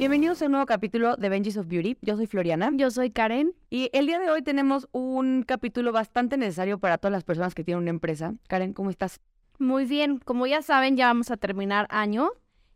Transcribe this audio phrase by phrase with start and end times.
[0.00, 1.98] Bienvenidos a un nuevo capítulo de Benji's of Beauty.
[2.00, 2.70] Yo soy Floriana.
[2.72, 3.52] Yo soy Karen.
[3.68, 7.64] Y el día de hoy tenemos un capítulo bastante necesario para todas las personas que
[7.64, 8.32] tienen una empresa.
[8.48, 9.20] Karen, ¿cómo estás?
[9.58, 10.18] Muy bien.
[10.18, 12.30] Como ya saben, ya vamos a terminar año.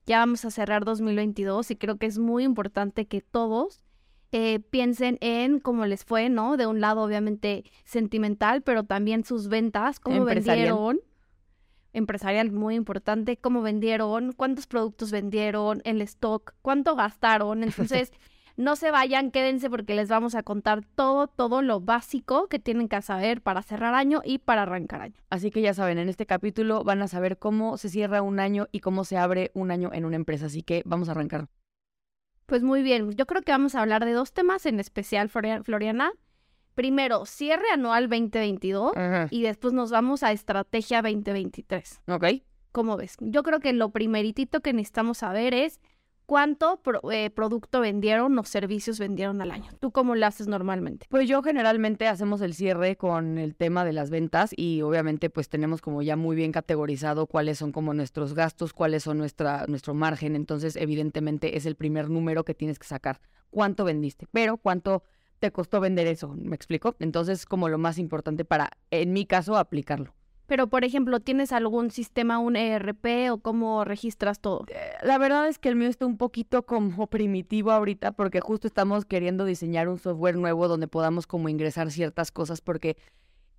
[0.04, 3.80] Ya vamos a cerrar 2022 y creo que es muy importante que todos
[4.30, 6.58] eh, piensen en cómo les fue, ¿no?
[6.58, 11.00] De un lado, obviamente, sentimental, pero también sus ventas, cómo vendieron
[11.94, 17.62] empresarial muy importante, cómo vendieron, cuántos productos vendieron, el stock, cuánto gastaron.
[17.62, 18.12] Entonces,
[18.56, 22.88] no se vayan, quédense porque les vamos a contar todo, todo lo básico que tienen
[22.88, 25.20] que saber para cerrar año y para arrancar año.
[25.30, 28.68] Así que ya saben, en este capítulo van a saber cómo se cierra un año
[28.72, 30.46] y cómo se abre un año en una empresa.
[30.46, 31.48] Así que vamos a arrancar.
[32.46, 36.12] Pues muy bien, yo creo que vamos a hablar de dos temas en especial, Floriana
[36.74, 38.92] primero cierre anual 2022
[39.30, 42.02] y después nos vamos a estrategia 2023.
[42.08, 42.24] Ok.
[42.72, 43.16] ¿Cómo ves?
[43.20, 45.80] Yo creo que lo primeritito que necesitamos saber es
[46.26, 46.80] cuánto
[47.12, 49.70] eh, producto vendieron o servicios vendieron al año.
[49.78, 51.06] ¿Tú cómo lo haces normalmente?
[51.08, 55.48] Pues yo generalmente hacemos el cierre con el tema de las ventas y obviamente pues
[55.48, 59.94] tenemos como ya muy bien categorizado cuáles son como nuestros gastos, cuáles son nuestra, nuestro
[59.94, 60.34] margen.
[60.34, 63.20] Entonces evidentemente es el primer número que tienes que sacar.
[63.50, 64.26] ¿Cuánto vendiste?
[64.32, 65.04] Pero cuánto
[65.38, 66.94] te costó vender eso, ¿me explico?
[66.98, 70.14] Entonces, como lo más importante para, en mi caso, aplicarlo.
[70.46, 74.66] Pero, por ejemplo, ¿tienes algún sistema, un ERP o cómo registras todo?
[74.68, 78.66] Eh, la verdad es que el mío está un poquito como primitivo ahorita porque justo
[78.66, 82.98] estamos queriendo diseñar un software nuevo donde podamos como ingresar ciertas cosas porque,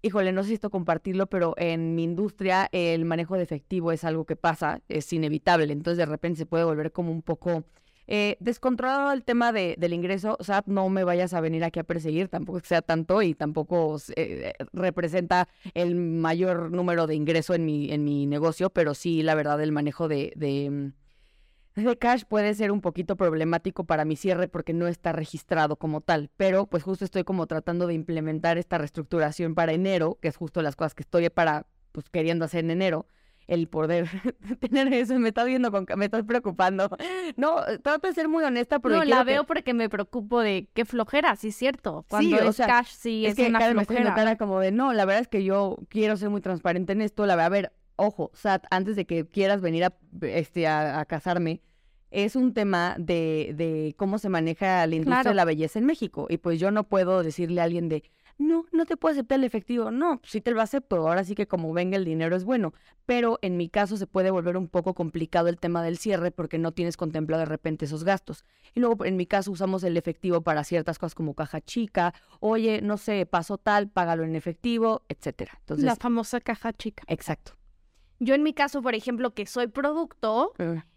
[0.03, 4.03] híjole, no sé si esto compartirlo, pero en mi industria el manejo de efectivo es
[4.03, 5.73] algo que pasa, es inevitable.
[5.73, 7.63] Entonces, de repente se puede volver como un poco
[8.07, 11.83] eh, descontrolado el tema de, del ingreso, SAT, no me vayas a venir aquí a
[11.83, 17.91] perseguir, tampoco sea tanto y tampoco eh, representa el mayor número de ingreso en mi,
[17.91, 20.91] en mi negocio, pero sí, la verdad, el manejo de, de,
[21.75, 26.01] de cash puede ser un poquito problemático para mi cierre porque no está registrado como
[26.01, 30.37] tal, pero pues justo estoy como tratando de implementar esta reestructuración para enero, que es
[30.37, 33.07] justo las cosas que estoy para, pues queriendo hacer en enero
[33.47, 34.07] el poder
[34.59, 35.17] tener eso.
[35.19, 36.89] Me estás viendo con me estás preocupando.
[37.37, 38.97] No, trato de ser muy honesta porque.
[38.97, 42.05] No, la veo porque me preocupo de qué flojera, sí es cierto.
[42.09, 44.25] Cuando es cash, sí es, que una flojera.
[44.25, 47.25] Me como de no, la verdad es que yo quiero ser muy transparente en esto.
[47.25, 51.61] La verdad, a ver, ojo, Sat, antes de que quieras venir a, este, a, casarme,
[52.11, 56.27] es un tema de, de cómo se maneja la industria de la belleza en México.
[56.29, 58.03] Y pues yo no puedo decirle a alguien de
[58.37, 59.91] no, no te puedo aceptar el efectivo.
[59.91, 60.97] No, sí te lo acepto.
[60.97, 62.73] Ahora sí que como venga el dinero es bueno.
[63.05, 66.57] Pero en mi caso se puede volver un poco complicado el tema del cierre porque
[66.57, 68.43] no tienes contemplado de repente esos gastos.
[68.73, 72.13] Y luego en mi caso usamos el efectivo para ciertas cosas como caja chica.
[72.39, 75.53] Oye, no sé, pasó tal, págalo en efectivo, etcétera.
[75.59, 77.03] Entonces, La famosa caja chica.
[77.07, 77.53] Exacto.
[78.19, 80.53] Yo en mi caso, por ejemplo, que soy producto,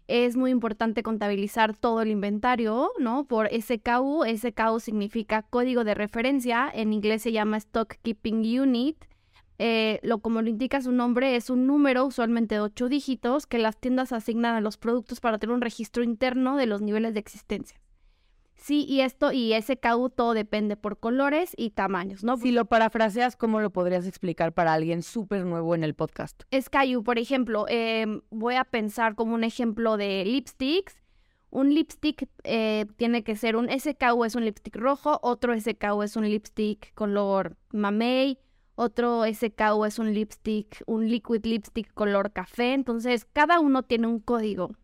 [0.09, 3.25] es muy importante contabilizar todo el inventario, ¿no?
[3.25, 4.25] Por SKU.
[4.25, 6.69] SKU significa código de referencia.
[6.73, 9.05] En inglés se llama Stock Keeping Unit.
[9.59, 13.59] Eh, lo como lo indica su nombre, es un número, usualmente de ocho dígitos, que
[13.59, 17.19] las tiendas asignan a los productos para tener un registro interno de los niveles de
[17.19, 17.79] existencia.
[18.59, 22.35] Sí, y esto y ese SKU todo depende por colores y tamaños, ¿no?
[22.37, 26.43] Si lo parafraseas, ¿cómo lo podrías explicar para alguien súper nuevo en el podcast?
[26.51, 31.01] SKU, por ejemplo, em, voy a pensar como un ejemplo de lipsticks.
[31.51, 36.15] Un lipstick eh, tiene que ser un SKU es un lipstick rojo, otro SKU es
[36.15, 38.37] un lipstick color mamey,
[38.75, 42.73] otro SKU es un lipstick, un liquid lipstick color café.
[42.73, 44.75] Entonces, cada uno tiene un código.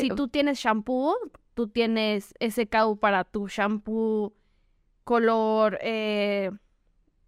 [0.00, 1.14] Si tú tienes shampoo,
[1.56, 4.34] tú tienes SKU para tu shampoo
[5.04, 6.50] color, eh,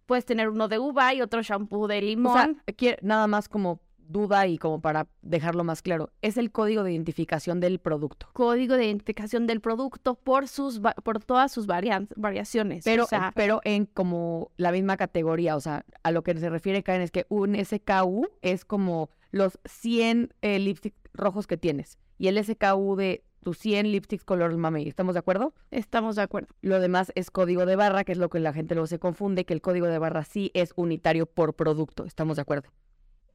[0.05, 2.61] puedes tener uno de uva y otro shampoo de limón.
[2.67, 6.83] O sea, nada más como duda y como para dejarlo más claro, es el código
[6.83, 8.29] de identificación del producto.
[8.33, 12.85] Código de identificación del producto por sus por todas sus variaciones.
[12.85, 17.01] Pero, pero en como la misma categoría, o sea, a lo que se refiere Karen
[17.01, 22.43] es que un SKU es como los 100 eh, lipsticks rojos que tienes y el
[22.43, 24.87] SKU de tus 100 lipsticks color mamey.
[24.87, 25.53] ¿Estamos de acuerdo?
[25.71, 26.49] Estamos de acuerdo.
[26.61, 29.45] Lo demás es código de barra, que es lo que la gente luego se confunde,
[29.45, 32.05] que el código de barra sí es unitario por producto.
[32.05, 32.69] ¿Estamos de acuerdo?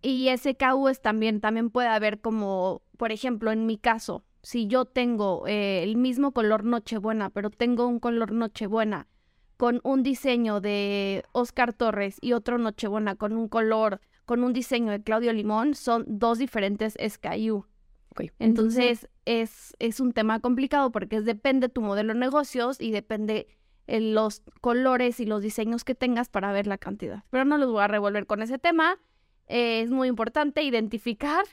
[0.03, 4.67] Y ese KU es también, también puede haber como, por ejemplo, en mi caso, si
[4.67, 9.09] yo tengo eh, el mismo color Nochebuena, pero tengo un color Nochebuena
[9.57, 14.91] con un diseño de Oscar Torres y otro Nochebuena con un color, con un diseño
[14.91, 17.65] de Claudio Limón, son dos diferentes SKU.
[18.39, 23.47] Entonces es, es un tema complicado porque depende tu modelo de negocios y depende
[23.87, 27.25] eh, los colores y los diseños que tengas para ver la cantidad.
[27.31, 28.99] Pero no los voy a revolver con ese tema.
[29.47, 31.45] Eh, es muy importante identificar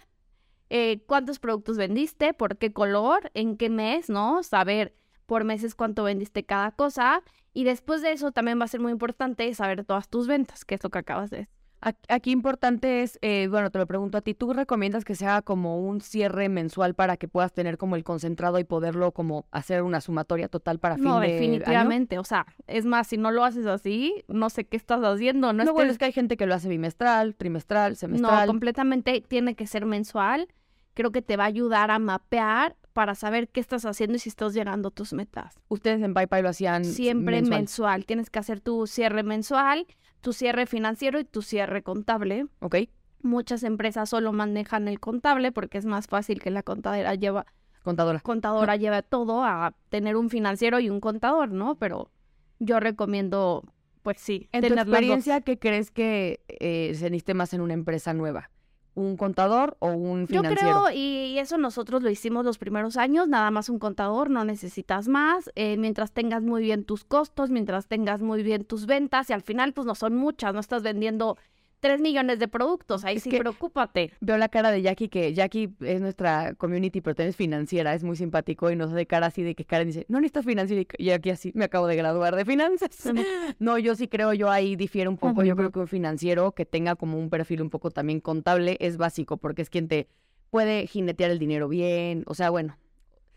[0.69, 4.43] eh, cuántos productos vendiste, por qué color, en qué mes, ¿no?
[4.43, 7.23] Saber por meses cuánto vendiste cada cosa.
[7.53, 10.75] Y después de eso también va a ser muy importante saber todas tus ventas, que
[10.75, 11.60] es lo que acabas de decir.
[11.81, 15.79] Aquí importante es, eh, bueno, te lo pregunto a ti, ¿tú recomiendas que sea como
[15.79, 19.99] un cierre mensual para que puedas tener como el concentrado y poderlo como hacer una
[19.99, 23.65] sumatoria total para fin no, de definitivamente, o sea, es más, si no lo haces
[23.65, 25.53] así, no sé qué estás haciendo.
[25.53, 28.45] No, no bueno, es que hay gente que lo hace bimestral, trimestral, semestral.
[28.45, 30.47] No, completamente tiene que ser mensual.
[30.93, 34.29] Creo que te va a ayudar a mapear para saber qué estás haciendo y si
[34.29, 35.59] estás llegando a tus metas.
[35.69, 38.05] Ustedes en PayPal lo hacían siempre mensual.
[38.05, 39.87] Tienes que hacer tu cierre mensual
[40.21, 42.45] tu cierre financiero y tu cierre contable.
[42.59, 42.77] Ok.
[43.23, 47.45] Muchas empresas solo manejan el contable porque es más fácil que la contadora lleva
[47.83, 51.75] contadora contadora lleve todo a tener un financiero y un contador, ¿no?
[51.75, 52.11] Pero
[52.59, 53.63] yo recomiendo,
[54.03, 54.49] pues sí.
[54.51, 58.50] En tu experiencia, ¿qué crees que eh, se necesite más en una empresa nueva?
[58.93, 60.71] Un contador o un financiero.
[60.71, 64.43] Yo creo, y eso nosotros lo hicimos los primeros años, nada más un contador, no
[64.43, 69.29] necesitas más, eh, mientras tengas muy bien tus costos, mientras tengas muy bien tus ventas,
[69.29, 71.37] y al final pues no son muchas, no estás vendiendo
[71.81, 74.13] 3 millones de productos, ahí sí preocúpate.
[74.21, 78.03] Veo la cara de Jackie, que Jackie es nuestra community, pero también es financiera, es
[78.03, 81.05] muy simpático y nos hace cara así de que Karen dice, no necesitas financiera y
[81.05, 82.91] Jackie así, me acabo de graduar de finanzas.
[83.59, 86.65] no, yo sí creo, yo ahí difiero un poco, yo creo que un financiero que
[86.65, 90.07] tenga como un perfil un poco también contable es básico, porque es quien te
[90.51, 92.77] puede jinetear el dinero bien, o sea, bueno,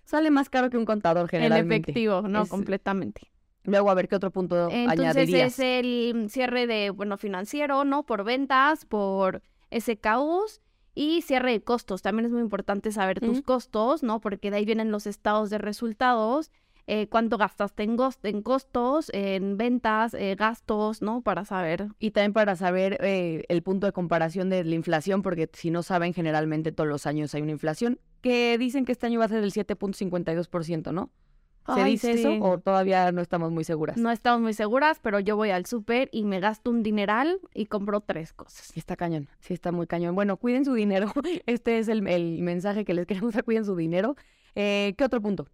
[0.04, 1.74] sale más caro que un contador generalmente.
[1.74, 3.22] En efectivo, no, completamente.
[3.64, 8.04] Luego, a ver qué otro punto Entonces es el cierre de, bueno, financiero, ¿no?
[8.04, 9.42] Por ventas, por
[9.76, 10.60] SKUs
[10.94, 12.02] y cierre de costos.
[12.02, 14.20] También es muy importante saber tus costos, ¿no?
[14.20, 16.50] Porque de ahí vienen los estados de resultados,
[16.86, 21.22] eh, cuánto gastaste en, en costos, en ventas, eh, gastos, ¿no?
[21.22, 21.88] Para saber.
[21.98, 25.82] Y también para saber eh, el punto de comparación de la inflación, porque si no
[25.82, 29.28] saben, generalmente todos los años hay una inflación que dicen que este año va a
[29.28, 31.10] ser del 7.52%, ¿no?
[31.72, 33.96] ¿Se dice eso o todavía no estamos muy seguras?
[33.96, 37.66] No estamos muy seguras, pero yo voy al súper y me gasto un dineral y
[37.66, 38.66] compro tres cosas.
[38.66, 40.14] Sí está cañón, sí está muy cañón.
[40.14, 41.12] Bueno, cuiden su dinero.
[41.46, 44.16] Este es el, mensaje que les queremos dar, cuiden su dinero.
[44.54, 45.48] Eh, ¿Qué otro punto?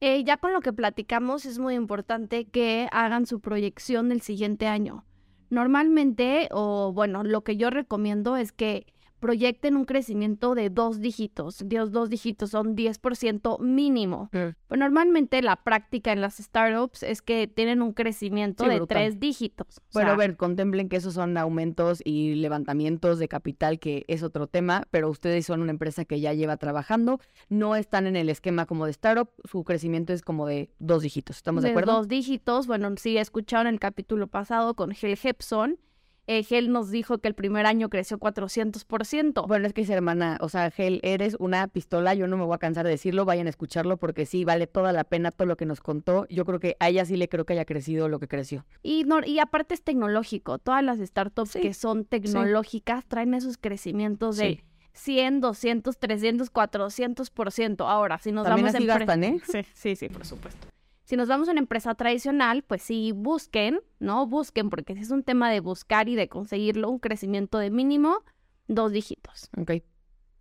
[0.00, 4.66] Eh, ya con lo que platicamos es muy importante que hagan su proyección del siguiente
[4.66, 5.04] año.
[5.48, 8.86] Normalmente, o bueno, lo que yo recomiendo es que
[9.18, 11.62] proyecten un crecimiento de dos dígitos.
[11.66, 14.28] Dios, dos dígitos son 10% mínimo.
[14.30, 19.80] Pero normalmente la práctica en las startups es que tienen un crecimiento de tres dígitos.
[19.92, 24.46] Bueno, a ver, contemplen que esos son aumentos y levantamientos de capital, que es otro
[24.46, 28.66] tema, pero ustedes son una empresa que ya lleva trabajando, no están en el esquema
[28.66, 31.36] como de startup, su crecimiento es como de dos dígitos.
[31.36, 31.92] ¿Estamos de, de acuerdo?
[31.92, 35.78] Dos dígitos, bueno, sí, escucharon el capítulo pasado con Hel Hepson
[36.26, 39.46] eh, Gel nos dijo que el primer año creció 400%.
[39.46, 42.54] Bueno, es que dice, hermana, o sea, Gel, eres una pistola, yo no me voy
[42.54, 45.56] a cansar de decirlo, vayan a escucharlo porque sí, vale toda la pena todo lo
[45.56, 46.26] que nos contó.
[46.28, 48.64] Yo creo que a ella sí le creo que haya crecido lo que creció.
[48.82, 54.36] Y, no, y aparte es tecnológico, todas las startups que son tecnológicas traen esos crecimientos
[54.36, 54.62] de...
[54.96, 57.86] 100, 200, 300, 400%.
[57.86, 59.40] Ahora, si nos También vamos así gastan, ¿eh?
[59.52, 60.68] Sí, sí, sí, por supuesto.
[61.06, 64.26] Si nos vamos a una empresa tradicional, pues sí, busquen, ¿no?
[64.26, 68.24] Busquen, porque es un tema de buscar y de conseguirlo, un crecimiento de mínimo
[68.66, 69.48] dos dígitos.
[69.56, 69.82] Ok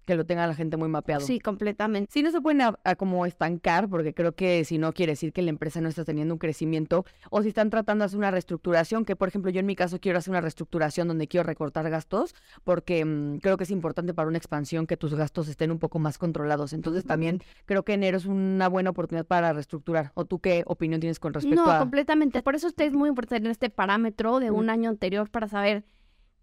[0.05, 1.21] que lo tenga la gente muy mapeado.
[1.21, 2.12] Sí, completamente.
[2.12, 5.41] Sí, no se pueden a, como estancar, porque creo que si no quiere decir que
[5.41, 9.05] la empresa no está teniendo un crecimiento, o si están tratando de hacer una reestructuración,
[9.05, 12.35] que por ejemplo yo en mi caso quiero hacer una reestructuración donde quiero recortar gastos,
[12.63, 16.00] porque mm, creo que es importante para una expansión que tus gastos estén un poco
[16.00, 16.74] más controlados.
[16.74, 20.12] Entonces también creo que enero es una buena oportunidad para reestructurar.
[20.13, 21.74] ¿O tú qué opinión tienes con respecto a...?
[21.74, 22.41] No, completamente.
[22.43, 25.83] Por eso usted es muy importante en este parámetro de un año anterior para saber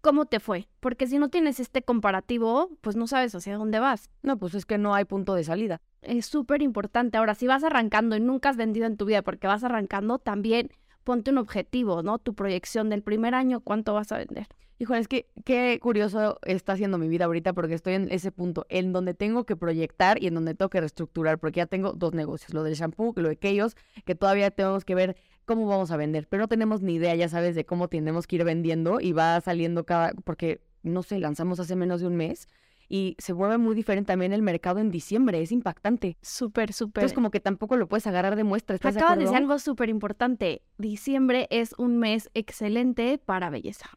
[0.03, 0.67] cómo te fue.
[0.81, 4.11] Porque si no tienes este comparativo, pues no sabes hacia dónde vas.
[4.21, 5.81] No, pues es que no hay punto de salida.
[6.01, 7.17] Es súper importante.
[7.17, 10.69] Ahora, si vas arrancando y nunca has vendido en tu vida porque vas arrancando, también
[11.05, 12.19] ponte un objetivo, ¿no?
[12.19, 14.47] Tu proyección del primer año, ¿cuánto vas a vender?
[14.77, 18.65] Híjole, es que qué curioso está haciendo mi vida ahorita porque estoy en ese punto
[18.67, 22.13] en donde tengo que proyectar y en donde tengo que reestructurar porque ya tengo dos
[22.13, 25.97] negocios, lo del shampoo, lo de aquellos, que todavía tenemos que ver cómo vamos a
[25.97, 29.11] vender, pero no tenemos ni idea, ya sabes, de cómo tenemos que ir vendiendo y
[29.11, 32.47] va saliendo cada, porque, no sé, lanzamos hace menos de un mes
[32.89, 36.17] y se mueve muy diferente también el mercado en diciembre, es impactante.
[36.21, 37.01] Súper, súper.
[37.01, 39.31] Entonces como que tampoco lo puedes agarrar de muestra, ¿estás de Acabas de acuerdo?
[39.31, 40.61] decir algo súper importante.
[40.77, 43.89] Diciembre es un mes excelente para belleza.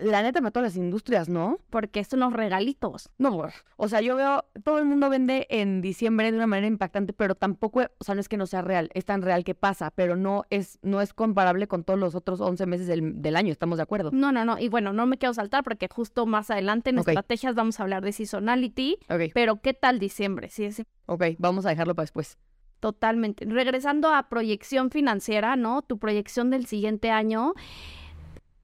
[0.00, 1.58] La neta para todas las industrias, ¿no?
[1.68, 3.10] Porque son los regalitos.
[3.18, 3.50] No, güey.
[3.76, 7.34] o sea, yo veo, todo el mundo vende en diciembre de una manera impactante, pero
[7.34, 10.16] tampoco, o sea, no es que no sea real, es tan real que pasa, pero
[10.16, 13.76] no es, no es comparable con todos los otros 11 meses del, del año, ¿estamos
[13.76, 14.10] de acuerdo?
[14.12, 14.58] No, no, no.
[14.58, 18.02] Y bueno, no me quiero saltar porque justo más adelante en estrategias vamos a hablar
[18.02, 18.98] de seasonality.
[19.10, 20.48] Ok, Pero ¿qué tal diciembre?
[20.48, 22.38] Sí, es ok, vamos a dejarlo para después.
[22.80, 23.44] totalmente.
[23.44, 25.82] Regresando a proyección financiera, ¿no?
[25.82, 27.52] Tu proyección del siguiente año.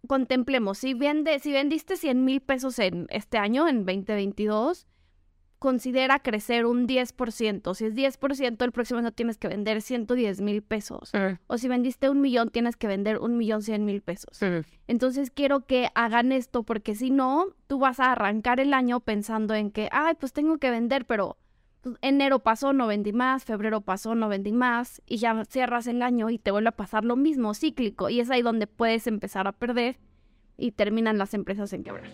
[0.07, 4.87] Contemplemos, si, vende, si vendiste 100 mil pesos en este año, en 2022,
[5.59, 7.75] considera crecer un 10%.
[7.75, 11.11] Si es 10%, el próximo año tienes que vender 110 mil pesos.
[11.47, 14.41] O si vendiste un millón, tienes que vender un millón 100 mil pesos.
[14.87, 19.55] Entonces quiero que hagan esto porque si no, tú vas a arrancar el año pensando
[19.55, 21.37] en que, ay, pues tengo que vender, pero
[22.03, 26.31] enero pasó, no vendí más, febrero pasó, no vendí más, y ya cierras el año
[26.31, 28.11] y te vuelve a pasar lo mismo, cíclico.
[28.11, 29.99] Y es ahí donde puedes empezar a perder
[30.57, 32.11] y terminan las empresas en quebrar.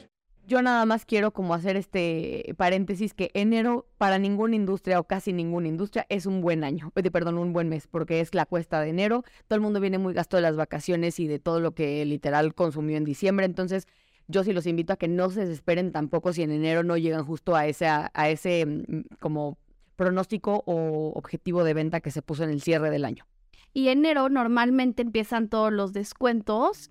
[0.46, 5.32] Yo nada más quiero como hacer este paréntesis que enero para ninguna industria o casi
[5.32, 8.82] ninguna industria es un buen año, eh, perdón, un buen mes, porque es la cuesta
[8.82, 11.72] de enero, todo el mundo viene muy gasto de las vacaciones y de todo lo
[11.72, 13.88] que literal consumió en diciembre, entonces
[14.28, 17.24] yo sí los invito a que no se desesperen tampoco si en enero no llegan
[17.24, 19.58] justo a ese, a ese mm, como
[19.96, 23.26] pronóstico o objetivo de venta que se puso en el cierre del año.
[23.72, 26.90] Y enero normalmente empiezan todos los descuentos.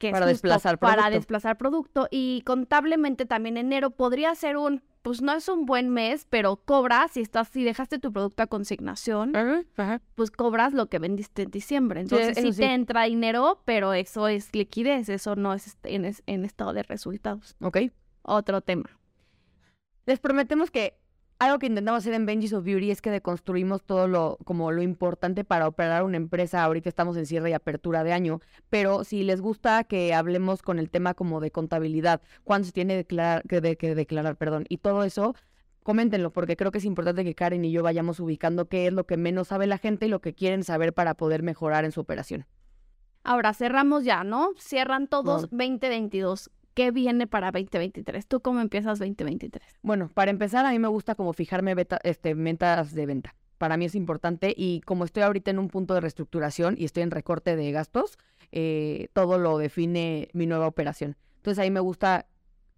[0.00, 1.14] Que es Para justo desplazar Para producto.
[1.18, 2.08] desplazar producto.
[2.10, 7.12] Y contablemente también enero podría ser un, pues no es un buen mes, pero cobras,
[7.12, 9.32] si estás, si dejaste tu producto a consignación,
[10.14, 12.00] pues cobras lo que vendiste en diciembre.
[12.00, 12.60] Entonces sí, sí.
[12.60, 16.72] te entra dinero, pero eso es liquidez, eso no es est- en, es- en estado
[16.72, 17.54] de resultados.
[17.60, 17.78] ¿Ok?
[18.22, 18.88] Otro tema.
[20.06, 20.98] Les prometemos que
[21.40, 24.82] algo que intentamos hacer en Benji's of Beauty es que deconstruimos todo lo como lo
[24.82, 26.62] importante para operar una empresa.
[26.62, 30.78] Ahorita estamos en cierre y apertura de año, pero si les gusta que hablemos con
[30.78, 34.76] el tema como de contabilidad, cuándo se tiene declarar, que, de- que declarar, perdón, y
[34.78, 35.34] todo eso,
[35.82, 39.04] coméntenlo porque creo que es importante que Karen y yo vayamos ubicando qué es lo
[39.06, 42.00] que menos sabe la gente y lo que quieren saber para poder mejorar en su
[42.00, 42.46] operación.
[43.24, 44.50] Ahora cerramos ya, ¿no?
[44.58, 45.48] Cierran todos No.
[45.48, 46.50] 2022.
[46.74, 48.26] ¿Qué viene para 2023?
[48.26, 49.62] ¿Tú cómo empiezas 2023?
[49.82, 53.34] Bueno, para empezar, a mí me gusta como fijarme beta- este, metas de venta.
[53.58, 57.02] Para mí es importante y como estoy ahorita en un punto de reestructuración y estoy
[57.02, 58.18] en recorte de gastos,
[58.52, 61.16] eh, todo lo define mi nueva operación.
[61.36, 62.26] Entonces ahí me gusta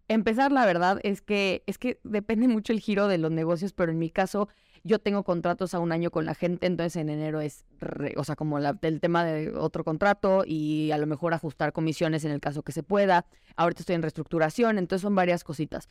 [0.09, 3.93] empezar, la verdad, es que, es que depende mucho el giro de los negocios, pero
[3.93, 4.49] en mi caso
[4.85, 8.25] yo tengo contratos a un año con la gente, entonces en enero es, re- o
[8.25, 12.33] sea, como la- el tema de otro contrato y a lo mejor ajustar comisiones en
[12.33, 13.27] el caso que se pueda.
[13.57, 15.89] Ahorita estoy en reestructuración, entonces son varias cositas.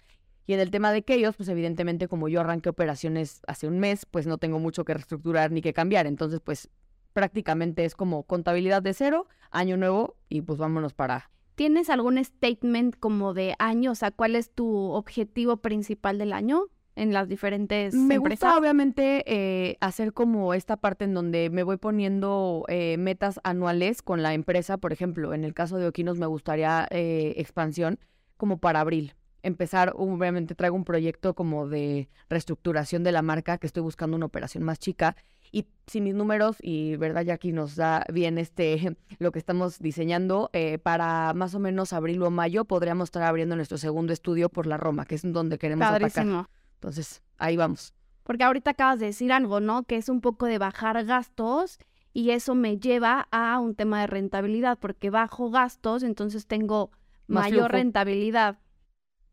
[0.47, 4.05] Y en el tema de ellos, pues evidentemente como yo arranqué operaciones hace un mes,
[4.05, 6.07] pues no tengo mucho que reestructurar ni que cambiar.
[6.07, 6.69] Entonces, pues
[7.13, 11.29] prácticamente es como contabilidad de cero, año nuevo y pues vámonos para...
[11.55, 13.91] ¿Tienes algún statement como de año?
[13.91, 16.63] O sea, ¿cuál es tu objetivo principal del año
[17.01, 18.47] en las diferentes Me empresas?
[18.49, 24.03] gusta obviamente eh, hacer como esta parte en donde me voy poniendo eh, metas anuales
[24.03, 24.77] con la empresa.
[24.77, 27.97] Por ejemplo, en el caso de Oquinos me gustaría eh, expansión
[28.37, 29.15] como para abril.
[29.41, 34.27] Empezar, obviamente traigo un proyecto como de reestructuración de la marca, que estoy buscando una
[34.27, 35.15] operación más chica.
[35.51, 39.79] Y si mis números, y verdad, ya aquí nos da bien este lo que estamos
[39.79, 44.49] diseñando, eh, para más o menos abril o mayo podríamos estar abriendo nuestro segundo estudio
[44.49, 46.45] por la Roma, que es donde queremos atacar.
[46.81, 47.93] Entonces, ahí vamos.
[48.23, 49.83] Porque ahorita acabas de decir algo, ¿no?
[49.83, 51.77] Que es un poco de bajar gastos
[52.11, 56.89] y eso me lleva a un tema de rentabilidad, porque bajo gastos, entonces tengo
[57.27, 57.77] Más mayor flujo.
[57.77, 58.57] rentabilidad.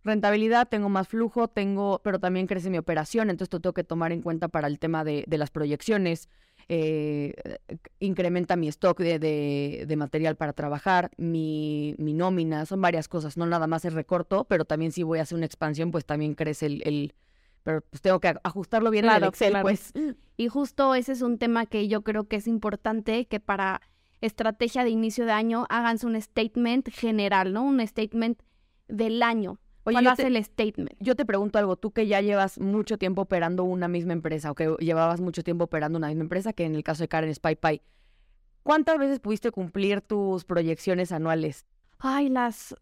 [0.04, 4.12] Rentabilidad, tengo más flujo, tengo, pero también crece mi operación, entonces lo tengo que tomar
[4.12, 6.28] en cuenta para el tema de, de las proyecciones.
[6.70, 7.34] eh,
[7.98, 13.38] incrementa mi stock de, de- de material para trabajar, mi, mi nómina, son varias cosas,
[13.38, 16.34] no nada más es recorto, pero también si voy a hacer una expansión, pues también
[16.34, 17.14] crece el, el-
[17.68, 19.62] pero pues tengo que ajustarlo bien en el Claro, Excel, claro.
[19.62, 19.92] pues.
[20.38, 23.82] Y justo ese es un tema que yo creo que es importante que para
[24.22, 27.64] estrategia de inicio de año háganse un statement general, ¿no?
[27.64, 28.40] Un statement
[28.88, 29.58] del año.
[29.84, 30.94] Oye, ¿Cuál ser el statement?
[30.98, 34.54] Yo te pregunto algo, tú que ya llevas mucho tiempo operando una misma empresa o
[34.54, 37.38] que llevabas mucho tiempo operando una misma empresa, que en el caso de Karen es
[37.38, 37.82] Pai,
[38.62, 41.66] ¿cuántas veces pudiste cumplir tus proyecciones anuales?
[41.98, 42.74] Ay, las,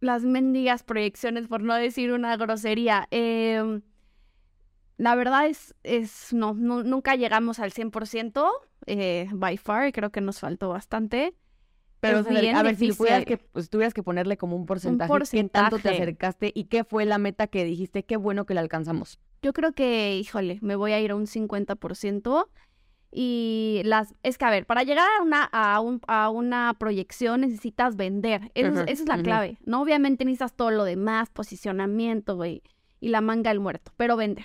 [0.00, 3.08] las mendigas proyecciones, por no decir una grosería.
[3.10, 3.82] Em,
[4.98, 8.50] la verdad es, es no, nu- nunca llegamos al 100%,
[8.86, 11.34] eh, by far, creo que nos faltó bastante.
[12.00, 15.08] Pero, es bien a ver, si tuvieras que, pues, tuvieras que ponerle como un porcentaje,
[15.30, 15.88] ¿qué tanto te porcentaje.
[16.02, 18.04] acercaste y qué fue la meta que dijiste?
[18.04, 19.18] Qué bueno que la alcanzamos.
[19.42, 22.48] Yo creo que, híjole, me voy a ir a un 50%.
[23.10, 27.40] Y las, es que a ver, para llegar a una, a un- a una proyección
[27.40, 28.50] necesitas vender.
[28.54, 29.80] Eso es- Ujú, esa es la clave, ¿no?
[29.80, 32.62] Obviamente necesitas todo lo demás, posicionamiento, güey,
[33.00, 34.44] y la manga del muerto, pero vender,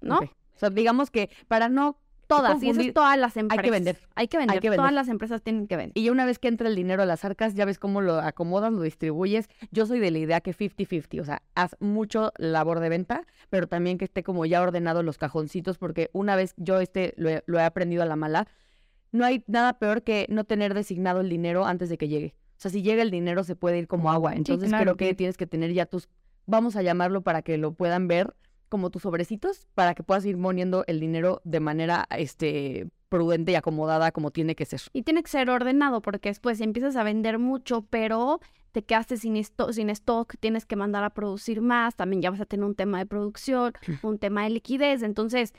[0.00, 0.18] ¿no?
[0.18, 3.70] O sea, digamos que para no Todas, y eso es confundir- todas las empresas.
[3.72, 3.98] vender.
[4.14, 4.60] Hay que vender.
[4.60, 4.92] que Todas vender.
[4.94, 5.92] las empresas tienen que vender.
[5.96, 8.20] Y ya una vez que entra el dinero a las arcas, ya ves cómo lo
[8.20, 9.48] acomodas, lo distribuyes.
[9.72, 13.66] Yo soy de la idea que 50-50, o sea, haz mucho labor de venta, pero
[13.66, 17.42] también que esté como ya ordenado los cajoncitos, porque una vez yo este lo he,
[17.46, 18.46] lo he aprendido a la mala,
[19.10, 22.36] no hay nada peor que no tener designado el dinero antes de que llegue.
[22.52, 24.34] O sea, si llega el dinero se puede ir como agua.
[24.34, 25.14] Entonces claro, creo que sí.
[25.16, 26.08] tienes que tener ya tus,
[26.46, 28.34] vamos a llamarlo para que lo puedan ver
[28.70, 33.56] como tus sobrecitos, para que puedas ir poniendo el dinero de manera este prudente y
[33.56, 34.80] acomodada como tiene que ser.
[34.94, 38.40] Y tiene que ser ordenado porque después empiezas a vender mucho, pero
[38.72, 42.40] te quedaste sin, esto- sin stock, tienes que mandar a producir más, también ya vas
[42.40, 43.72] a tener un tema de producción,
[44.02, 45.52] un tema de liquidez, entonces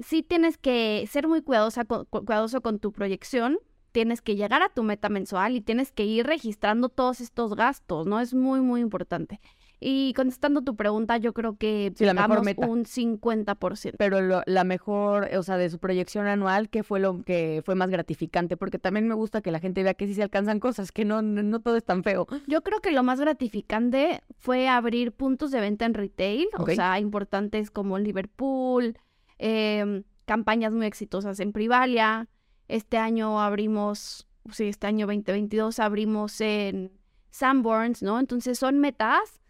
[0.00, 3.58] sí tienes que ser muy cuidadosa con- cu- cuidadoso con tu proyección,
[3.92, 8.06] tienes que llegar a tu meta mensual y tienes que ir registrando todos estos gastos,
[8.06, 8.18] ¿no?
[8.20, 9.40] Es muy, muy importante.
[9.82, 12.66] Y contestando tu pregunta, yo creo que Sí, la mejor meta.
[12.66, 13.96] un 50%.
[13.98, 17.74] pero lo- la mejor, o sea, de su proyección anual, ¿qué fue lo que fue
[17.74, 18.58] más gratificante?
[18.58, 21.22] Porque también me gusta que la gente vea que sí se alcanzan cosas, que no,
[21.22, 22.26] no, no todo es tan feo.
[22.46, 26.98] Yo creo que lo más gratificante fue abrir puntos de venta en retail, o sea,
[27.00, 28.98] importantes como Liverpool,
[29.38, 32.28] em, campañas muy exitosas en Privalia.
[32.68, 36.92] Este año abrimos, sí, este año 2022 abrimos en
[37.30, 38.20] Sanborns, ¿no?
[38.20, 39.40] Entonces son metas,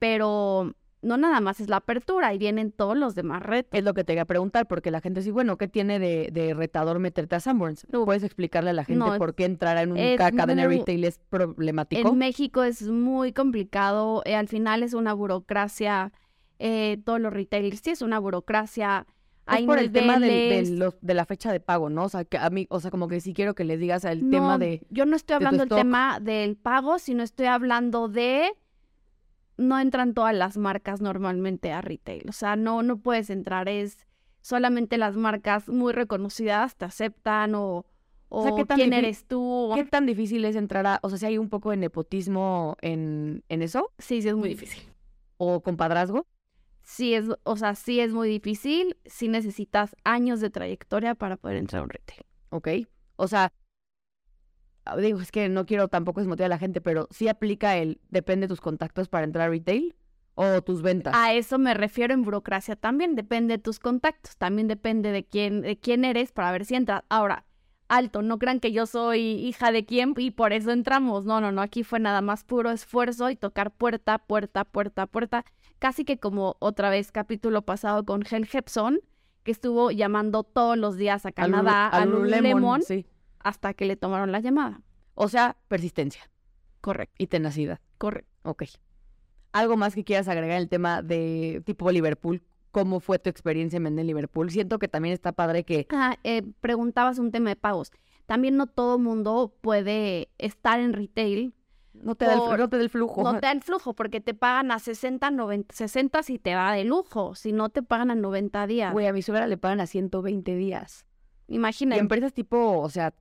[0.00, 3.70] pero no nada más es la apertura, y vienen todos los demás retos.
[3.78, 6.28] Es lo que te iba a preguntar, porque la gente dice, bueno, ¿qué tiene de,
[6.32, 7.86] de retador meterte a Sanborns?
[7.92, 8.04] Uf.
[8.04, 11.18] ¿Puedes explicarle a la gente No, por qué entrar en una es cadena retail es
[11.30, 12.06] problemático?
[12.08, 16.12] En México es muy complicado, eh, al final es una burocracia,
[16.58, 19.06] eh, todos los retailers, sí es una burocracia.
[19.46, 20.70] Es Hay por el tema del- de, niveles.
[20.72, 22.04] los- de la fecha de pago, ¿no?
[22.04, 24.20] O sea, que a mí, o sea, como que sí quiero que les digas el
[24.28, 24.82] tema No, de...
[24.90, 28.52] Yo no estoy hablando del tema del pago, sino estoy hablando de...
[29.60, 32.28] No entran todas las marcas normalmente a retail.
[32.28, 33.68] O sea, no, no puedes entrar.
[33.68, 33.98] Es
[34.40, 37.84] solamente las marcas muy reconocidas te aceptan o,
[38.28, 39.72] o, sea, ¿qué tan quién eres tú.
[39.74, 41.00] ¿Qué tan difícil es entrar a...
[41.02, 44.48] O sea, si hay un poco de nepotismo en, en eso, Sí, sí, es muy
[44.48, 44.82] difícil.
[45.36, 46.26] o compadrazgo.
[46.82, 48.96] Sí es, o sea, sí es muy difícil.
[49.04, 52.24] Sí necesitas años de trayectoria para poder entrar a un retail.
[52.50, 52.68] ¿ok?
[53.16, 53.52] O sea,
[54.96, 58.44] digo, es que no quiero tampoco desmotivar a la gente, pero sí aplica el depende
[58.44, 59.94] de tus contactos para entrar a retail
[60.34, 61.14] o tus ventas.
[61.14, 65.62] A eso me refiero en burocracia también, depende de tus contactos, también depende de quién,
[65.62, 67.02] de quién eres para ver si entras.
[67.08, 67.44] Ahora,
[67.88, 71.26] alto, no crean que yo soy hija de quién y por eso entramos.
[71.26, 75.44] No, no, no, aquí fue nada más puro esfuerzo y tocar puerta, puerta, puerta, puerta.
[75.78, 79.00] Casi que como otra vez capítulo pasado con Hel Hepson,
[79.42, 83.06] que estuvo llamando todos los días a Canadá, a Lululemon, sí.
[83.42, 84.82] Hasta que le tomaron la llamada.
[85.14, 86.30] O sea, persistencia
[86.80, 87.80] Correcto, y tenacidad.
[87.98, 88.30] correcto.
[88.42, 88.64] Ok.
[89.52, 92.42] ¿Algo más que quieras agregar en el tema de tipo Liverpool?
[92.70, 94.50] ¿Cómo fue tu experiencia en Liverpool?
[94.50, 95.86] Siento que también está padre que...
[95.90, 97.90] Ah, eh, preguntabas un tema de pagos.
[98.26, 101.52] También no todo mundo puede estar en retail.
[101.92, 103.24] No te, da el, Por- no te da el flujo.
[103.24, 106.72] No te da el flujo porque te pagan a 60, 90, 60 si te va
[106.72, 107.34] de lujo.
[107.34, 108.92] Si no, te pagan a 90 días.
[108.92, 111.06] Güey, a mi suegra le pagan a 120 días.
[111.48, 112.00] Y Imagínate.
[112.00, 113.12] empresas tipo, o sea,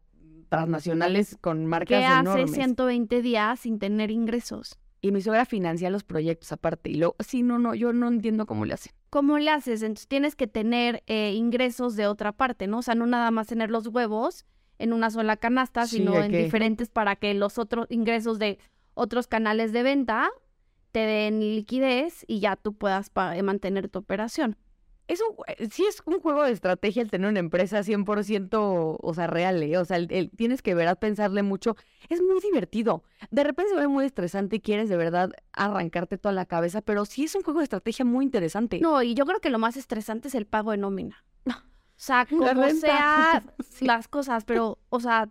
[0.49, 2.51] transnacionales con marcas ¿Qué hace enormes.
[2.51, 4.77] 120 días sin tener ingresos?
[5.01, 6.89] Y mi suegra financia los proyectos aparte.
[6.89, 8.91] Y luego, sí, no, no, yo no entiendo cómo le hacen.
[9.09, 9.81] ¿Cómo le haces?
[9.81, 12.79] Entonces tienes que tener eh, ingresos de otra parte, ¿no?
[12.79, 14.45] O sea, no nada más tener los huevos
[14.77, 18.59] en una sola canasta, Sí, sino en que- diferentes para que los otros ingresos de
[18.93, 20.29] otros canales de venta
[20.91, 24.57] te den liquidez y ya tú puedas eh, mantener tu operación.
[25.09, 29.13] Es un, jue- sí es un juego de estrategia el tener una empresa 100%, o
[29.15, 29.77] sea, real, ¿eh?
[29.77, 31.75] O sea, el, el- tienes que, verdad, pensarle mucho.
[32.09, 33.03] Es muy divertido.
[33.31, 37.05] De repente se ve muy estresante y quieres, de verdad, arrancarte toda la cabeza, pero
[37.05, 38.79] sí es un juego de estrategia muy interesante.
[38.79, 41.25] No, y yo creo que lo más estresante es el pago de nómina.
[41.47, 41.51] O
[41.95, 43.85] sea, como sea Sí.
[43.85, 45.29] las cosas, pero, o sea,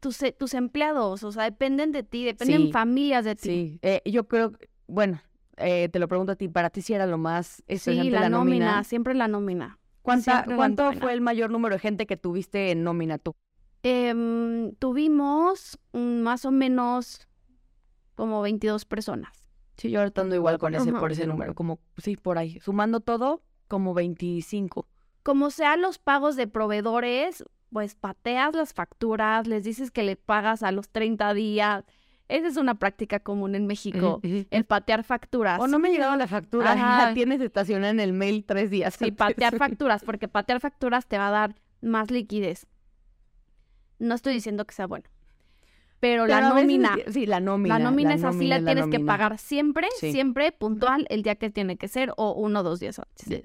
[0.00, 3.48] tus, e- tus empleados, o sea, dependen de ti, dependen Sí, familias de ti.
[3.48, 4.52] Sí, eh, yo creo,
[4.86, 5.22] bueno,
[5.56, 8.20] eh, te lo pregunto a ti, para ti si era lo más Sí, estresante la,
[8.20, 9.78] la, nómina, siempre la nómina.
[10.02, 11.00] ¿Cuánta, siempre ¿Cuánto nómina.
[11.00, 13.34] fue el mayor número de gente que tuviste en nómina tú?
[13.82, 17.28] Em, tuvimos más o menos
[18.14, 19.48] como 22 personas.
[19.76, 21.00] Sí, yo ahorita ando igual con ese, Ajá.
[21.00, 22.60] por ese número, como, sí, por ahí.
[22.60, 24.86] Sumando todo, como 25.
[25.22, 30.62] Como sea los pagos de proveedores, pues pateas las facturas, les dices que le pagas
[30.62, 31.84] a los 30 días.
[32.28, 35.60] Esa es una práctica común en México, el patear facturas.
[35.60, 38.94] O no me ha llegado la factura, la tienes estacionada en el mail tres días.
[38.94, 42.66] Sí, patear facturas, porque patear facturas te va a dar más liquidez.
[43.98, 45.04] No estoy diciendo que sea bueno.
[46.00, 46.96] Pero, la nómina.
[47.08, 47.78] sí, la nómina.
[47.78, 51.76] La nómina es así, la tienes que pagar siempre, siempre puntual, el día que tiene
[51.76, 53.44] que ser o uno o dos días antes.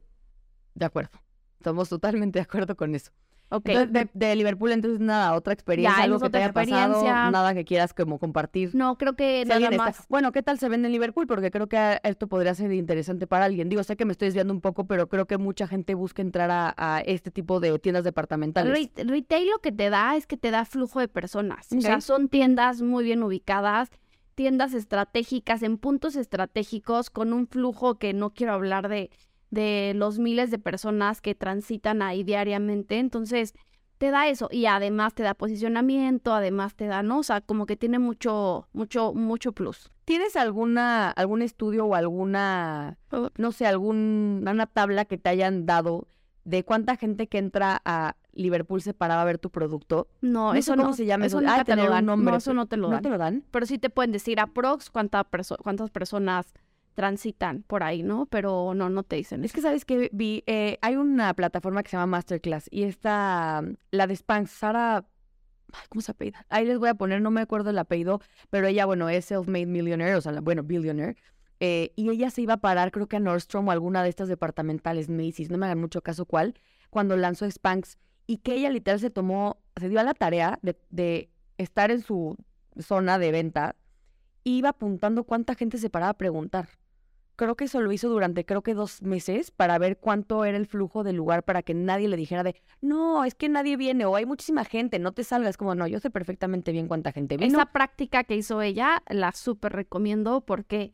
[0.74, 1.12] de acuerdo.
[1.58, 3.12] Estamos totalmente de acuerdo con eso.
[3.50, 8.20] De, Liverpool, entonces nada, otra experiencia, algo que te haya pasado, nada que quieras como
[8.20, 8.76] compartir.
[8.76, 10.06] No, creo que nada más.
[10.08, 11.26] Bueno, ¿qué tal se vende en Liverpool?
[11.26, 13.70] Porque creo que esto podría ser interesante para alguien.
[13.70, 16.50] Digo, sé que me estoy desviando un poco, pero creo que mucha gente busca entrar
[16.52, 18.92] a, este tipo de tiendas departamentales.
[18.96, 21.68] retail lo que te da es que te da flujo de personas.
[21.76, 23.90] O sea, son tiendas muy bien ubicadas,
[24.36, 29.10] tiendas estratégicas, en puntos estratégicos, con un flujo que no quiero hablar de
[29.50, 33.00] de los miles de personas que transitan ahí diariamente.
[33.00, 33.54] Entonces,
[34.00, 37.20] te da eso y además te da posicionamiento, además te da, ¿no?
[37.20, 39.92] O sea, como que tiene mucho, mucho, mucho plus.
[40.06, 42.98] ¿Tienes alguna, algún estudio o alguna,
[43.38, 46.08] no sé, alguna tabla que te hayan dado
[46.46, 50.08] de cuánta gente que entra a Liverpool se paraba a ver tu producto?
[50.22, 50.94] No, eso no.
[50.94, 51.42] se llama eso.
[51.46, 52.06] Ah, te lo dan.
[52.06, 52.98] No, eso no te lo dan.
[52.98, 53.44] ¿No te lo dan?
[53.52, 55.28] Pero sí te pueden decir aprox cuánta
[55.62, 56.54] cuántas personas
[56.94, 58.26] transitan por ahí, ¿no?
[58.26, 59.44] Pero no, no te dicen.
[59.44, 63.64] Es que sabes que vi, eh, hay una plataforma que se llama Masterclass y esta,
[63.92, 65.06] la de Spanx, Sara,
[65.90, 66.46] ¿cómo se apellida?
[66.50, 69.68] Ahí les voy a poner, no me acuerdo el apellido, pero ella, bueno, es self-made
[69.68, 71.16] millionaire, o sea, bueno, billionaire.
[71.62, 74.28] Eh, y ella se iba a parar, creo que a Nordstrom o alguna de estas
[74.28, 76.56] departamentales, Macy's, no me hagan mucho caso cuál,
[76.90, 77.98] cuando lanzó Spanx.
[78.28, 82.02] Y que ella literal se tomó, se dio a la tarea de, de estar en
[82.02, 82.38] su
[82.80, 83.76] zona de venta,
[84.44, 86.70] iba apuntando cuánta gente se paraba a preguntar
[87.40, 90.68] creo que eso lo hizo durante creo que dos meses para ver cuánto era el
[90.68, 94.18] flujo del lugar para que nadie le dijera de, no, es que nadie viene o
[94.18, 95.56] hay muchísima gente, no te salgas.
[95.56, 97.54] Como, no, yo sé perfectamente bien cuánta gente viene.
[97.54, 100.92] Esa práctica que hizo ella la súper recomiendo porque,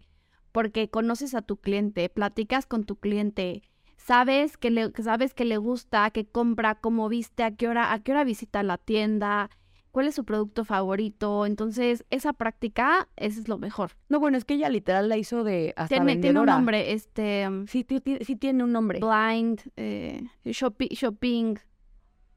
[0.51, 3.63] porque conoces a tu cliente, platicas con tu cliente,
[3.97, 8.03] sabes que le, sabes que le gusta, que compra, cómo viste, a qué hora, a
[8.03, 9.49] qué hora visita la tienda,
[9.95, 11.45] cuál es su producto favorito.
[11.45, 13.91] Entonces, esa práctica, ese es lo mejor.
[14.09, 17.47] No, bueno, es que ella literal la hizo de hasta tiene, tiene un nombre, este...
[17.47, 17.87] Um, sí,
[18.19, 18.99] sí, tiene un nombre.
[18.99, 21.55] Blind, eh, shopping.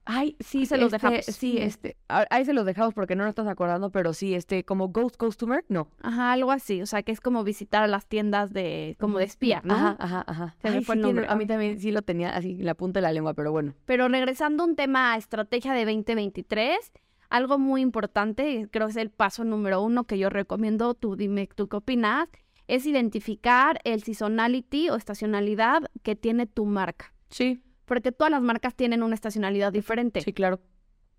[0.04, 1.24] Ay, sí, se los este, dejamos.
[1.24, 4.90] Sí, este, ahí se los dejamos porque no nos estás acordando, pero sí, este, como
[4.90, 5.88] Ghost Customer, no.
[6.00, 9.62] Ajá, algo así, o sea, que es como visitar las tiendas de, como de espía,
[9.64, 9.74] ¿no?
[9.74, 10.56] Ajá, ajá, ajá.
[10.62, 11.26] Se me fue el nombre.
[11.28, 13.74] a mí también sí lo tenía así, la punta de la lengua, pero bueno.
[13.84, 16.92] Pero regresando a un tema estrategia de 2023,
[17.30, 21.48] algo muy importante, creo que es el paso número uno que yo recomiendo, tú dime
[21.54, 22.28] tú qué opinas,
[22.66, 27.14] es identificar el seasonality o estacionalidad que tiene tu marca.
[27.30, 27.62] Sí.
[27.84, 30.20] Porque todas las marcas tienen una estacionalidad diferente.
[30.20, 30.60] Sí, claro.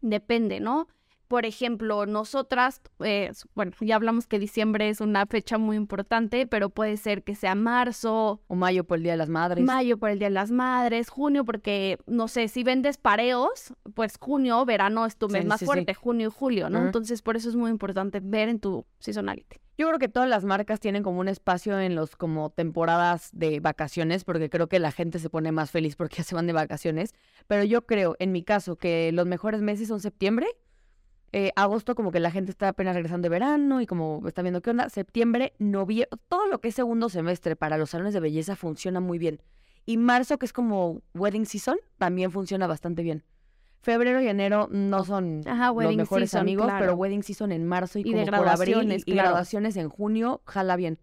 [0.01, 0.87] Depende, ¿no?
[1.29, 6.71] Por ejemplo, nosotras, eh, bueno, ya hablamos que diciembre es una fecha muy importante, pero
[6.71, 8.41] puede ser que sea marzo.
[8.47, 9.63] O mayo por el Día de las Madres.
[9.63, 14.17] Mayo por el Día de las Madres, junio porque, no sé, si vendes pareos, pues
[14.19, 16.83] junio, verano es tu mes más fuerte, junio y julio, ¿no?
[16.83, 19.57] Entonces, por eso es muy importante ver en tu seasonality.
[19.77, 23.59] Yo creo que todas las marcas tienen como un espacio en los como temporadas de
[23.59, 26.53] vacaciones, porque creo que la gente se pone más feliz porque ya se van de
[26.53, 27.13] vacaciones.
[27.45, 30.47] Pero yo creo, en mi caso, que los mejores meses son septiembre,
[31.31, 34.61] eh, agosto como que la gente está apenas regresando de verano y como está viendo
[34.61, 34.89] qué onda.
[34.89, 39.19] Septiembre, noviembre, todo lo que es segundo semestre para los salones de belleza funciona muy
[39.19, 39.41] bien.
[39.85, 43.23] Y marzo, que es como wedding season, también funciona bastante bien.
[43.81, 48.25] Febrero y enero no son los mejores amigos, pero wedding season en marzo y, como
[48.25, 50.99] por abril y graduaciones en junio, jala bien.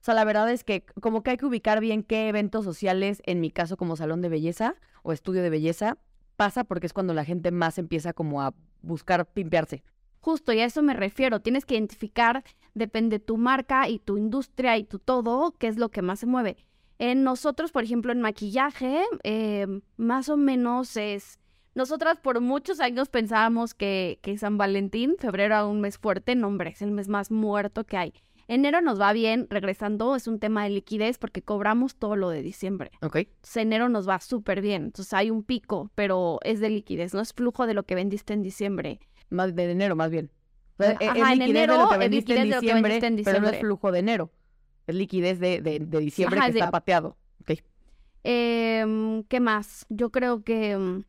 [0.00, 3.22] O sea, la verdad es que como que hay que ubicar bien qué eventos sociales,
[3.24, 5.98] en mi caso como salón de belleza o estudio de belleza,
[6.36, 9.82] pasa porque es cuando la gente más empieza como a buscar pimpearse.
[10.20, 11.40] Justo, y a eso me refiero.
[11.40, 15.90] Tienes que identificar, depende tu marca y tu industria y tu todo, qué es lo
[15.90, 16.56] que más se mueve.
[16.98, 21.38] En nosotros, por ejemplo, en maquillaje, em, más o menos es...
[21.74, 26.48] Nosotras por muchos años pensábamos que, que San Valentín, febrero era un mes fuerte, no
[26.48, 28.14] hombre, es el mes más muerto que hay.
[28.50, 32.42] Enero nos va bien, regresando, es un tema de liquidez porque cobramos todo lo de
[32.42, 32.90] diciembre.
[33.02, 33.16] Ok.
[33.16, 34.84] Entonces, enero nos va súper bien.
[34.84, 38.32] Entonces, hay un pico, pero es de liquidez, no es flujo de lo que vendiste
[38.32, 39.00] en diciembre.
[39.28, 40.30] Más de enero, más bien.
[40.78, 40.96] Ajá,
[41.34, 44.32] en enero de lo que vendiste, en, diciembre, pero no es flujo de enero.
[44.86, 47.18] Es liquidez de, de, diciembre que está pateado.
[47.42, 47.60] Ok.
[48.24, 49.84] Eh, ¿Qué más?
[49.90, 50.74] Yo creo que...
[50.78, 51.04] Mm,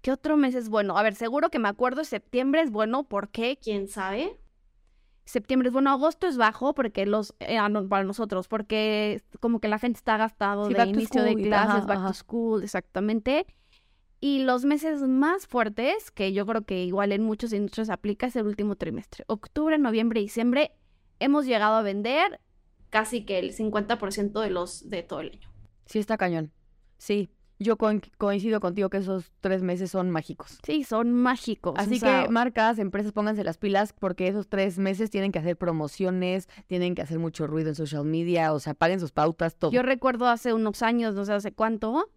[0.00, 0.98] ¿Qué otro mes es bueno?
[0.98, 3.56] A ver, seguro que me acuerdo, septiembre es bueno, ¿por qué?
[3.62, 4.36] ¿Quién sabe?
[5.24, 7.58] Septiembre es bueno, agosto es bajo porque los eh,
[7.88, 12.14] para nosotros, porque como que la gente está gastado de inicio de clases, back to
[12.14, 13.46] school, exactamente.
[14.20, 18.36] Y los meses más fuertes, que yo creo que igual en muchos industrias aplica, es
[18.36, 19.24] el último trimestre.
[19.26, 20.72] Octubre, noviembre, diciembre,
[21.18, 22.40] hemos llegado a vender
[22.88, 25.52] casi que el 50% de los de todo el año.
[25.86, 26.52] Sí, está cañón.
[26.98, 27.30] Sí,
[27.62, 30.58] yo coincido contigo que esos tres meses son mágicos.
[30.64, 31.74] Sí, son mágicos.
[31.76, 36.48] Así que marcas, empresas, pónganse las pilas porque esos tres meses tienen que hacer promociones,
[36.66, 39.70] tienen que hacer mucho ruido en social media, o sea, paguen sus pautas, todo.
[39.70, 42.08] Yo recuerdo hace unos años, no sé hace cuánto,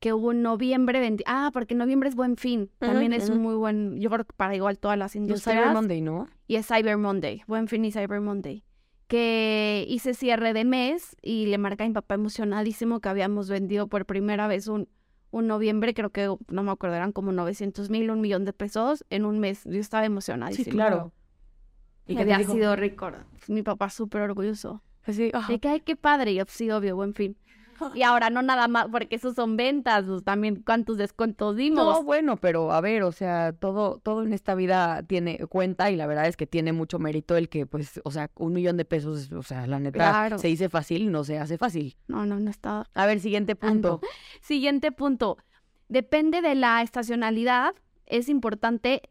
[0.00, 4.00] que hubo en noviembre, ah, porque noviembre es buen fin, también es un muy buen,
[4.00, 5.56] yo creo que para igual todas las industrias.
[5.56, 6.28] Y Cyber Monday, ¿no?
[6.46, 8.64] Y es Cyber Monday, buen fin y Cyber Monday
[9.06, 13.86] que hice cierre de mes y le marca a mi papá emocionadísimo que habíamos vendido
[13.86, 14.88] por primera vez un,
[15.30, 19.04] un noviembre, creo que, no me acuerdo, eran como 900 mil, un millón de pesos
[19.10, 19.64] en un mes.
[19.64, 20.64] Yo estaba emocionadísima.
[20.64, 21.12] Sí, claro.
[22.06, 23.16] Y que había sido récord.
[23.48, 24.82] Mi papá súper orgulloso.
[25.04, 26.32] Así, De que, ay, qué padre.
[26.32, 27.36] Y yo, sí, obvio, buen fin.
[27.94, 31.84] Y ahora no nada más, porque eso son ventas, pues también cuántos descuentos dimos.
[31.84, 35.96] No, bueno, pero a ver, o sea, todo, todo en esta vida tiene cuenta y
[35.96, 38.84] la verdad es que tiene mucho mérito el que, pues, o sea, un millón de
[38.84, 41.96] pesos, o sea, la neta, se dice fácil, no se hace fácil.
[42.08, 42.88] No, no, no está.
[42.94, 44.00] A ver, siguiente punto.
[44.40, 45.38] Siguiente punto.
[45.88, 47.74] Depende de la estacionalidad,
[48.06, 49.02] es importante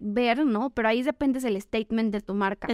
[0.00, 0.70] ver, ¿no?
[0.70, 2.68] Pero ahí depende del statement de tu marca.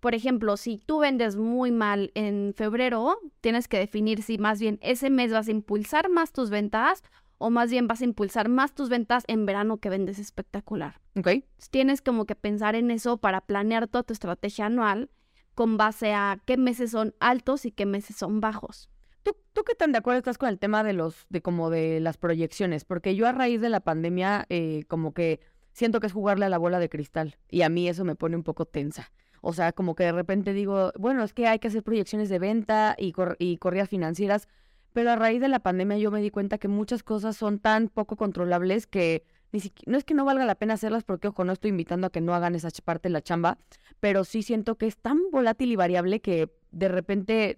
[0.00, 4.78] Por ejemplo, si tú vendes muy mal en febrero, tienes que definir si más bien
[4.80, 7.02] ese mes vas a impulsar más tus ventas
[7.38, 11.00] o más bien vas a impulsar más tus ventas en verano que vendes espectacular.
[11.16, 11.28] Ok.
[11.70, 15.10] Tienes como que pensar en eso para planear toda tu estrategia anual
[15.54, 18.88] con base a qué meses son altos y qué meses son bajos.
[19.24, 21.98] ¿Tú, ¿Tú qué tan de acuerdo estás con el tema de los, de como de
[21.98, 22.84] las proyecciones?
[22.84, 25.40] Porque yo a raíz de la pandemia, eh, como que
[25.72, 28.36] siento que es jugarle a la bola de cristal y a mí eso me pone
[28.36, 29.10] un poco tensa.
[29.40, 32.38] O sea, como que de repente digo, bueno, es que hay que hacer proyecciones de
[32.38, 34.48] venta y, y corridas financieras,
[34.92, 37.88] pero a raíz de la pandemia yo me di cuenta que muchas cosas son tan
[37.88, 41.44] poco controlables que ni siquiera, no es que no valga la pena hacerlas porque, ojo,
[41.44, 43.58] no estoy invitando a que no hagan esa parte de la chamba,
[44.00, 47.56] pero sí siento que es tan volátil y variable que de repente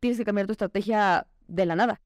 [0.00, 2.00] tienes que cambiar tu estrategia de la nada.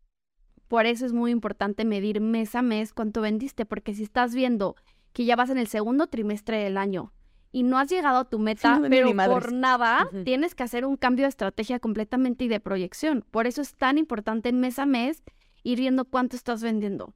[0.68, 4.76] Por eso es muy importante medir mes a mes cuánto vendiste, porque si estás viendo
[5.12, 7.12] que ya vas en el segundo trimestre del año
[7.52, 11.24] y no has llegado a tu meta, pero por nada, tienes que hacer un cambio
[11.24, 13.24] de estrategia completamente y de proyección.
[13.30, 15.22] Por eso es tan importante mes a mes
[15.62, 17.14] ir viendo cuánto estás vendiendo.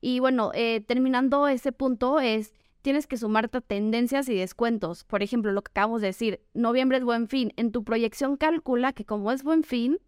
[0.00, 5.04] Y bueno, eh, terminando ese punto es, tienes que sumarte a tendencias y descuentos.
[5.04, 7.52] Por ejemplo, lo que acabamos de decir, noviembre es buen fin.
[7.56, 9.98] En tu proyección calcula que como es buen fin,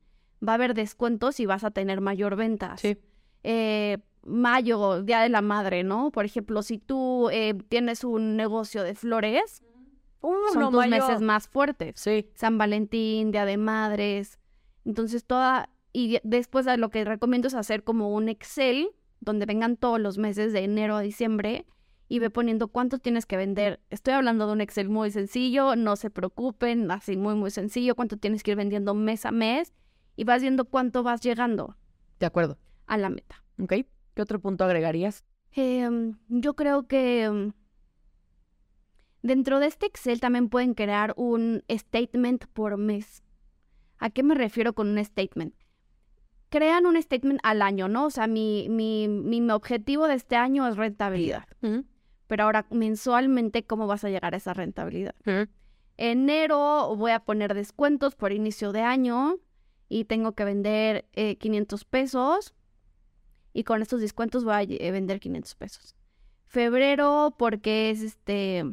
[0.47, 2.81] va a haber descuentos y vas a tener mayor ventas.
[2.81, 2.99] Sí.
[3.45, 6.11] Eh, mayo, Día de la Madre, ¿no?
[6.11, 9.62] Por ejemplo, si tú eh, tienes un negocio de flores,
[10.20, 12.00] son tus meses más fuertes.
[12.00, 12.31] Sí.
[12.35, 14.38] San Valentín, Día de Madres.
[14.85, 15.70] Entonces, toda.
[15.92, 20.52] Y después lo que recomiendo es hacer como un Excel donde vengan todos los meses
[20.52, 21.66] de enero a diciembre
[22.09, 23.81] y ve poniendo cuánto tienes que vender.
[23.90, 28.16] Estoy hablando de un Excel muy sencillo, no se preocupen, así muy, muy sencillo, cuánto
[28.16, 29.72] tienes que ir vendiendo mes a mes
[30.16, 31.76] y vas viendo cuánto vas llegando.
[32.18, 32.59] De acuerdo.
[32.87, 33.44] A la meta.
[33.61, 33.74] Ok.
[34.14, 35.24] ¿Qué otro punto agregarías?
[35.52, 37.52] Em, yo creo que em,
[39.22, 43.22] Dentro de este Excel también pueden crear un statement por mes.
[43.98, 45.54] ¿A qué me refiero con un statement?
[46.50, 48.07] Crean un statement al año, ¿no?
[48.07, 51.44] O sea, mi, mi, mi objetivo de este año es rentabilidad.
[52.26, 55.14] Pero ahora, mensualmente, ¿cómo vas a llegar a esa rentabilidad?
[55.96, 59.37] Enero voy a poner descuentos por inicio de año
[59.88, 62.54] y tengo que vender 500 eh, pesos
[63.52, 65.96] y con estos descuentos voy a vender 500 pesos.
[66.46, 68.64] Febrero porque es este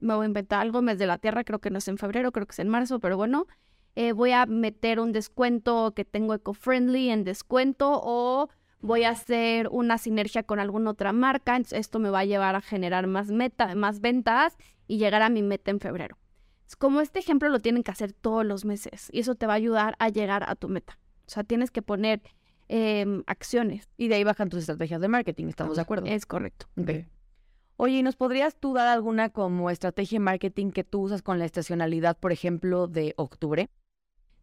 [0.00, 2.32] me voy a inventar algo, mes de la tierra, creo que no es en febrero,
[2.32, 3.46] creo que es en marzo, pero bueno,
[3.94, 8.48] eh, voy a meter un descuento que tengo eco-friendly en descuento o
[8.80, 12.60] voy a hacer una sinergia con alguna otra marca, esto me va a llevar a
[12.60, 14.56] generar más meta, más ventas
[14.86, 16.18] y llegar a mi meta en febrero.
[16.78, 19.56] Como este ejemplo lo tienen que hacer todos los meses y eso te va a
[19.56, 20.98] ayudar a llegar a tu meta.
[21.26, 22.22] O sea, tienes que poner
[22.68, 23.88] em, acciones.
[23.96, 26.06] Y de ahí bajan tus estrategias de marketing, ¿estamos de acuerdo?
[26.06, 26.66] Es correcto.
[27.78, 31.38] Oye, ¿y nos podrías tú dar alguna como estrategia de marketing que tú usas con
[31.38, 33.68] la estacionalidad, por ejemplo, de octubre?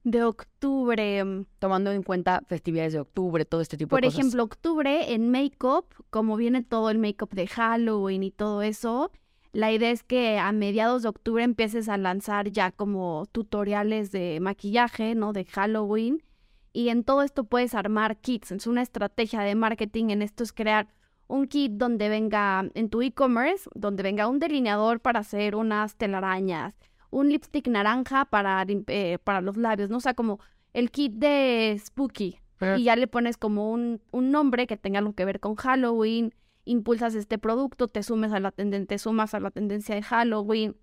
[0.04, 1.24] De octubre.
[1.24, 4.14] Mm, Tomando en cuenta festividades de octubre, todo este tipo de cosas.
[4.14, 9.12] Por ejemplo, octubre en make-up, como viene todo el make-up de Halloween y todo eso,
[9.52, 14.40] la idea es que a mediados de octubre empieces a lanzar ya como tutoriales de
[14.42, 15.34] maquillaje, ¿no?
[15.34, 16.24] De Halloween.
[16.72, 18.52] Y en todo esto puedes armar kits.
[18.52, 20.88] Es una estrategia de marketing en esto es crear
[21.34, 26.76] un kit donde venga en tu e-commerce, donde venga un delineador para hacer unas telarañas,
[27.10, 29.98] un lipstick naranja para, eh, para los labios, ¿no?
[29.98, 30.40] O sea, como
[30.74, 32.38] el kit de Spooky.
[32.78, 36.34] Y ya le pones como un, un nombre que tenga algo que ver con Halloween.
[36.66, 40.78] impulsas este producto, te sumes a la tendencia, te sumas a la tendencia de Halloween.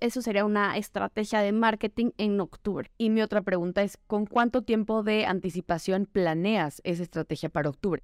[0.00, 2.90] Eso sería una estrategia de marketing en octubre.
[2.96, 8.02] Y mi otra pregunta es, ¿con cuánto tiempo de anticipación planeas esa estrategia para octubre?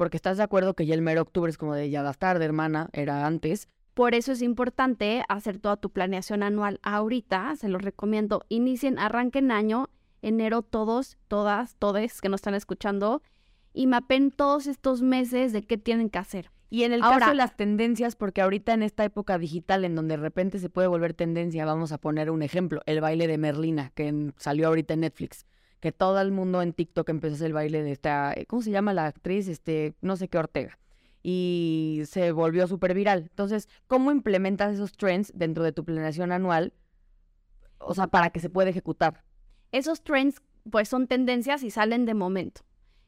[0.00, 2.46] Porque estás de acuerdo que ya el mero octubre es como de ya vas tarde,
[2.46, 3.68] hermana, era antes.
[3.92, 8.46] Por eso es importante hacer toda tu planeación anual ahorita, se los recomiendo.
[8.48, 9.90] Inicien, arranquen año,
[10.22, 13.20] enero todos, todas, todes que nos están escuchando
[13.74, 16.50] y mapen todos estos meses de qué tienen que hacer.
[16.70, 20.16] Y en el caso de las tendencias, porque ahorita en esta época digital en donde
[20.16, 23.90] de repente se puede volver tendencia, vamos a poner un ejemplo, el baile de Merlina,
[23.94, 25.44] que salió ahorita en Netflix,
[25.80, 28.94] que todo el mundo en TikTok empezó el baile de esta, eh, ¿cómo se llama
[28.94, 29.48] la actriz?
[29.48, 30.78] Este, no sé qué Ortega.
[31.22, 33.22] Y se volvió súper viral.
[33.30, 36.72] Entonces, ¿cómo implementas esos trends dentro de tu planeación anual?
[37.78, 39.24] O sea, para que se pueda ejecutar.
[39.72, 42.62] Esos trends, pues son tendencias y salen de momento.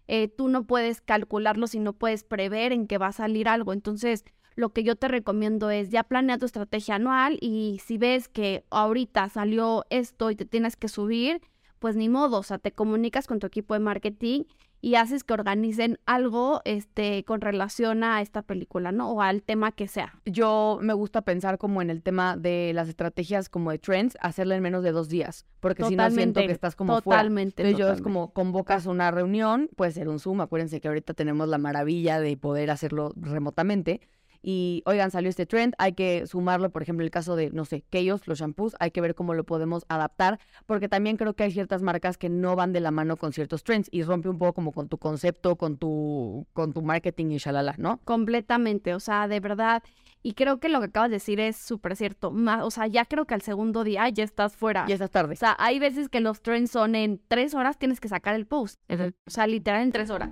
[0.08, 3.72] Eh, tú no puedes calcularlos y no puedes prever en qué va a salir algo.
[3.72, 4.24] Entonces,
[4.56, 8.64] lo que yo te recomiendo es ya planea tu estrategia anual y si ves que
[8.70, 11.40] ahorita salió esto y te tienes que subir,
[11.82, 14.44] pues ni modo, o sea, te comunicas con tu equipo de marketing
[14.80, 19.10] y haces que organicen algo este con relación a esta película, ¿no?
[19.10, 20.14] O al tema que sea.
[20.24, 24.54] Yo me gusta pensar como en el tema de las estrategias como de trends, hacerla
[24.54, 27.70] en menos de dos días, porque si no siento que estás como totalmente, fuera.
[27.70, 31.48] Entonces yo es como convocas una reunión, puede ser un Zoom, acuérdense que ahorita tenemos
[31.48, 34.02] la maravilla de poder hacerlo remotamente
[34.42, 37.84] y oigan, salió este trend, hay que sumarlo, por ejemplo, el caso de, no sé,
[37.90, 41.52] Keyos, los shampoos, hay que ver cómo lo podemos adaptar, porque también creo que hay
[41.52, 44.54] ciertas marcas que no van de la mano con ciertos trends y rompe un poco
[44.54, 48.00] como con tu concepto, con tu, con tu marketing y shalala, ¿no?
[48.04, 49.82] Completamente, o sea, de verdad.
[50.24, 52.32] Y creo que lo que acabas de decir es súper cierto.
[52.32, 54.86] o sea, ya creo que al segundo día ya estás fuera.
[54.86, 55.34] Ya estás tarde.
[55.34, 58.46] O sea, hay veces que los trends son en tres horas, tienes que sacar el
[58.46, 58.80] post.
[58.88, 60.30] O sea, literal en tres horas.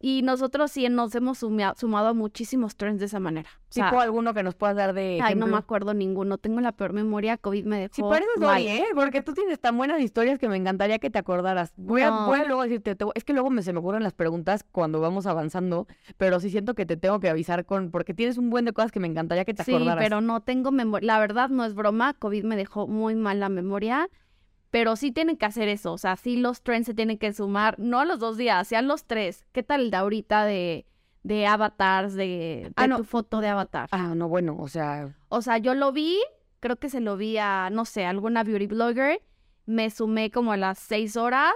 [0.00, 3.48] Y nosotros sí nos hemos sumado a muchísimos trends de esa manera.
[3.70, 6.38] ¿Tipo alguno que nos puedas dar de Ay, no me acuerdo ninguno.
[6.38, 7.38] Tengo la peor memoria.
[7.38, 8.84] COVID me dejó por eso ¿eh?
[8.94, 11.72] Porque tú tienes tan buenas historias que me encantaría que te acordaras.
[11.76, 12.10] Voy, a,
[12.46, 12.96] luego decirte...
[13.14, 15.86] es que luego me, se me ocurren las preguntas cuando vamos avanzando,
[16.18, 17.90] pero sí siento que te tengo que avisar con...
[17.90, 19.94] Porque tienes un buen de cosas que me encantaría que te acordaras.
[19.94, 21.06] Sí, pero no tengo memoria.
[21.06, 22.14] La verdad no es broma.
[22.14, 24.08] COVID me dejó muy mal la memoria
[24.74, 27.78] pero sí tienen que hacer eso, o sea, sí los trends se tienen que sumar,
[27.78, 29.46] no a los dos días, sean los tres.
[29.52, 30.84] ¿Qué tal el de ahorita de,
[31.22, 33.88] de avatars, de, ah, tu foto de avatar?
[33.92, 35.14] Ah, no, bueno, o sea...
[35.28, 36.18] O sea, yo lo vi,
[36.58, 39.22] creo que se lo vi a, no sé, alguna beauty blogger,
[39.64, 41.54] me sumé como a las seis horas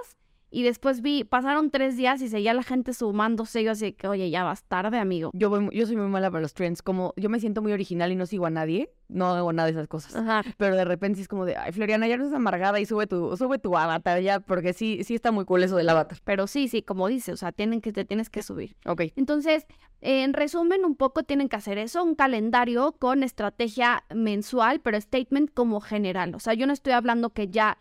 [0.50, 3.62] y después vi, pasaron tres días y seguía la gente sumándose.
[3.62, 5.30] Yo así que, oye, ya vas tarde, amigo.
[5.34, 6.80] Yo, voy, yo soy muy mala para los trends.
[6.80, 9.72] Como yo me siento muy original y no sigo a nadie, no hago nada de
[9.72, 10.16] esas cosas.
[10.16, 10.42] Ajá.
[10.56, 13.37] Pero de repente es como de, ay, Floriana, ya no es amargada y sube tu,
[13.37, 16.18] sube tu avatar ya, porque sí, sí está muy cool eso del avatar.
[16.24, 18.74] Pero sí, sí, como dice, o sea, tienen que, te tienes que subir.
[18.87, 19.02] Ok.
[19.16, 19.66] Entonces,
[20.00, 25.52] en resumen, un poco tienen que hacer eso, un calendario con estrategia mensual, pero statement
[25.52, 26.34] como general.
[26.34, 27.78] O sea, yo no estoy hablando que ya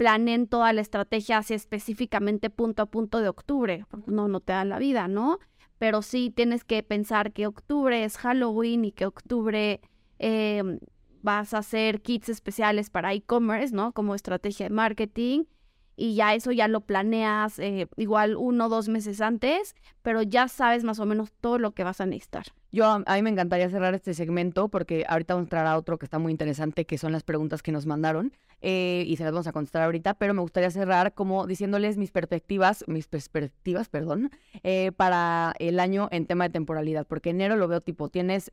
[0.00, 3.84] planeen toda la estrategia así específicamente punto a punto de octubre.
[4.06, 5.40] No, no te da la vida, ¿no?
[5.76, 9.82] Pero sí tienes que pensar que octubre es Halloween y que octubre
[10.18, 10.78] em,
[11.20, 13.92] vas a hacer kits especiales para e-commerce, ¿no?
[13.92, 15.44] Como estrategia de marketing
[16.00, 20.48] y ya eso ya lo planeas eh, igual uno o dos meses antes, pero ya
[20.48, 22.46] sabes más o menos todo lo que vas a necesitar.
[22.72, 25.98] Yo a mí me encantaría cerrar este segmento porque ahorita vamos a entrar a otro
[25.98, 28.32] que está muy interesante, que son las preguntas que nos mandaron
[28.62, 32.12] eh, y se las vamos a contestar ahorita, pero me gustaría cerrar como diciéndoles mis
[32.12, 34.30] perspectivas, mis perspectivas, perdón,
[34.62, 38.50] eh, para el año en tema de temporalidad, porque enero lo veo tipo, tienes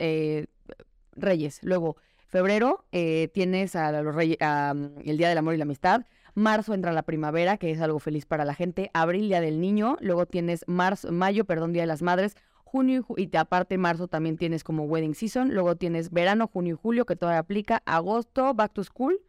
[1.14, 1.96] Reyes, luego
[2.28, 6.02] febrero tienes a los Reyes, el Día del Amor y la Amistad,
[6.38, 8.91] Marzo entra la primavera, que es algo feliz para la gente.
[8.93, 9.97] Abril, Día del Niño.
[10.02, 12.36] Luego tienes marzo, mayo, perdón, Día de las Madres.
[12.63, 15.56] Junio y, aparte marzo también tienes como wedding season.
[15.56, 17.82] Luego tienes verano, junio y julio, que todavía aplica.
[17.88, 19.19] Agosto, back to school.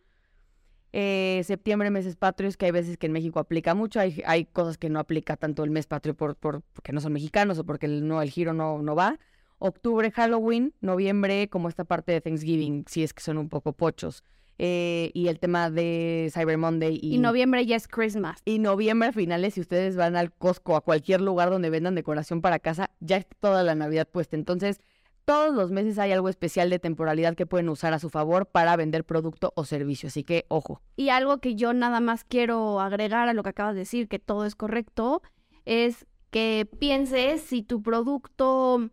[0.93, 4.01] Eh, septiembre, meses patrios, que hay veces que en México aplica mucho.
[4.01, 7.15] Hay, hay cosas que no aplica tanto el mes patrio por, por, porque no son
[7.15, 9.19] mexicanos o porque el, no, el giro no, no va.
[9.59, 10.75] Octubre, Halloween.
[10.83, 14.25] Noviembre, como esta parte de Thanksgiving, si es que son un poco pochos.
[14.59, 16.99] Eh, y el tema de Cyber Monday.
[17.01, 18.43] Y, noviembre ya es Christmas.
[18.45, 22.41] Y noviembre a finales, si ustedes van al Costco, a cualquier lugar donde vendan decoración
[22.41, 24.35] para casa, ya está toda la Navidad puesta.
[24.35, 24.81] Entonces,
[25.25, 28.75] todos los meses hay algo especial de temporalidad que pueden usar a su favor para
[28.77, 30.09] vender producto o servicio.
[30.09, 30.81] Así que, ojo.
[30.97, 34.19] Y algo que yo nada más quiero agregar a lo que acabas de decir, que
[34.19, 35.23] todo es correcto,
[35.67, 38.91] es que pienses si tu producto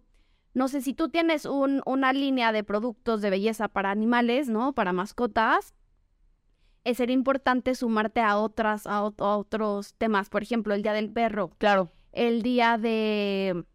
[0.55, 4.73] no sé, si tú tienes un, una línea de productos de belleza para animales, ¿no?
[4.73, 5.75] Para mascotas,
[6.85, 10.29] es sería importante sumarte a otras, a, otros temas.
[10.29, 11.51] Por ejemplo, el día del perro.
[11.57, 11.91] Claro.
[12.13, 13.65] El día de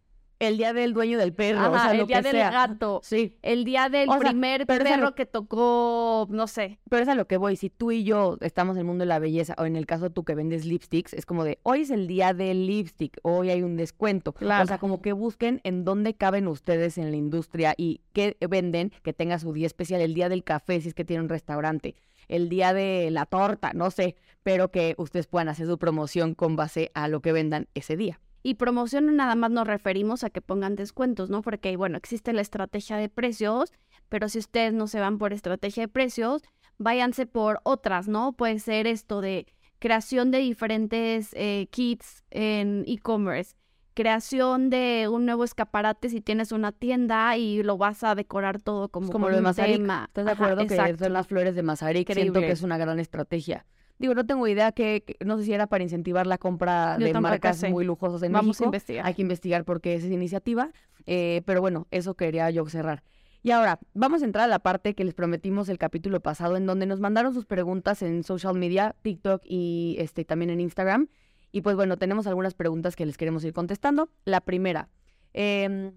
[0.40, 2.50] el día del dueño del perro, o Ajá, sea, el lo día que del sea.
[2.50, 3.00] gato.
[3.04, 6.80] Sí, El día del O sea, primer perro que tocó, no sé.
[6.88, 7.56] pero es a lo que voy.
[7.56, 10.10] Si tú y yo estamos en el mundo de la belleza, o en el caso
[10.10, 13.62] tú que vendes lipsticks, es como de, hoy es el día del lipstick, hoy hay
[13.62, 14.32] un descuento.
[14.32, 14.64] Claro.
[14.64, 18.92] O sea, como que busquen en dónde caben ustedes en la industria y qué venden
[19.02, 21.94] que tenga su día especial, el día del café, si es que tiene un restaurante,
[22.28, 26.56] el día de la torta, no sé, pero que ustedes puedan hacer su promoción con
[26.56, 28.20] base a lo que vendan ese día.
[28.42, 31.42] Y promoción nada más nos referimos a que pongan descuentos, ¿no?
[31.42, 33.72] Porque, bueno, existe la estrategia de precios,
[34.08, 36.42] pero si ustedes no se van por estrategia de precios,
[36.78, 38.32] váyanse por otras, ¿no?
[38.32, 39.46] Puede ser esto de
[39.78, 43.56] creación de diferentes eh, kits en e-commerce,
[43.94, 48.88] creación de un nuevo escaparate si tienes una tienda y lo vas a decorar todo
[48.88, 49.76] como, Es como con lo de un Mazarik.
[49.76, 50.04] tema.
[50.08, 51.04] ¿Estás de Ajá, acuerdo que exacto.
[51.04, 52.12] son las flores de Mazarik?
[52.12, 53.66] Siento que es una gran estrategia.
[54.00, 57.12] Digo, no tengo idea que, no sé si era para incentivar la compra Yo de
[57.20, 57.68] marcas sé.
[57.68, 58.64] muy lujosas en Vamos a México.
[58.64, 59.06] investigar.
[59.06, 60.70] Hay que investigar por qué es esa iniciativa.
[61.06, 63.02] eh, pero bueno, eso quería yo cerrar.
[63.42, 66.64] Y ahora, vamos a entrar a la parte que les prometimos el capítulo pasado, en
[66.64, 71.08] donde nos mandaron sus preguntas en social media, TikTok y este, también en Instagram.
[71.52, 74.08] Y pues bueno, tenemos algunas preguntas que les queremos ir contestando.
[74.24, 74.88] La primera,
[75.34, 75.92] em,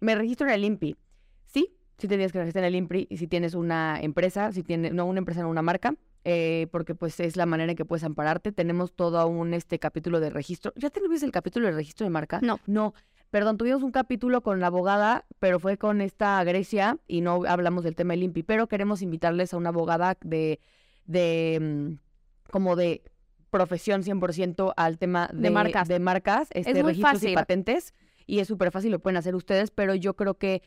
[0.00, 0.96] ¿me registro en el INPI?
[1.46, 4.62] Sí, sí te tienes que registrar en el INPI y si tienes una empresa, si
[4.62, 5.94] tienes, no una empresa, no una marca,
[6.24, 8.52] eh, porque pues es la manera en que puedes ampararte.
[8.52, 10.72] Tenemos todo un este capítulo de registro.
[10.76, 12.40] ¿Ya te viste el capítulo de registro de marca?
[12.42, 12.60] No.
[12.66, 12.94] No,
[13.30, 17.82] perdón, tuvimos un capítulo con la abogada, pero fue con esta Grecia y no hablamos
[17.84, 20.60] del tema del INPI, pero queremos invitarles a una abogada de,
[21.06, 23.02] de mm, como de
[23.50, 25.88] profesión 100% al tema de, De marcas.
[25.88, 27.34] de marcas, este, muy registros y fácil.
[27.34, 27.94] patentes,
[28.26, 30.62] y es súper fácil, lo pueden hacer ustedes, pero yo creo que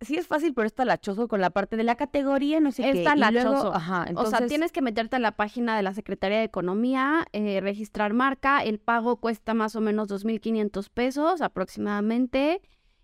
[0.00, 2.92] sí es fácil, pero es talachoso con la parte de la categoría, no sé Es
[2.94, 3.00] qué.
[3.00, 3.74] y luego- talachoso.
[3.74, 7.26] ajá, O entonces, sea, tienes que meterte a la página de la Secretaría de Economía,
[7.32, 8.62] eh, registrar marca.
[8.62, 12.60] El pago cuesta más o menos 2.500 pesos aproximadamente.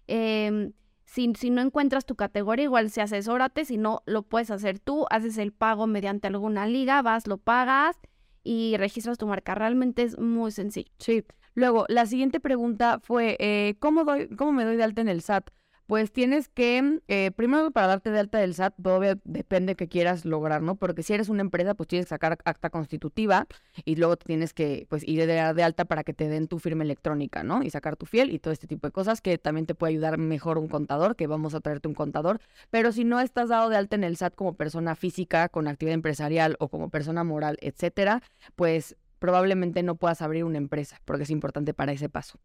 [0.07, 0.73] Em,
[1.05, 3.65] si, si no encuentras tu categoría, igual se asesórate.
[3.65, 5.07] Si no, lo puedes hacer tú.
[5.11, 7.97] Haces el pago mediante alguna liga, vas, lo pagas
[8.43, 9.55] y registras tu marca.
[9.55, 10.91] Realmente es muy sencillo.
[10.99, 11.25] Sí.
[11.55, 15.21] Luego, la siguiente pregunta fue, eh, ¿cómo, doy, ¿cómo me doy de alta en el
[15.23, 15.51] SAT?
[15.87, 20.25] Pues tienes que, eh, primero para darte de alta del SAT, todavía depende que quieras
[20.25, 20.77] lograr, ¿no?
[20.77, 23.47] Porque si eres una empresa, pues tienes que sacar acta constitutiva
[23.85, 26.59] y luego te tienes que, pues, ir de, de alta para que te den tu
[26.59, 27.63] firma electrónica, ¿no?
[27.63, 30.17] Y sacar tu fiel y todo este tipo de cosas que también te puede ayudar
[30.17, 32.41] mejor un contador, que vamos a traerte un contador.
[32.71, 35.95] Pero si no estás dado de alta en el SAT como persona física, con actividad
[35.95, 38.23] empresarial o como persona moral, etcétera,
[38.57, 42.39] pues probablemente no puedas abrir una empresa, porque es importante para ese paso.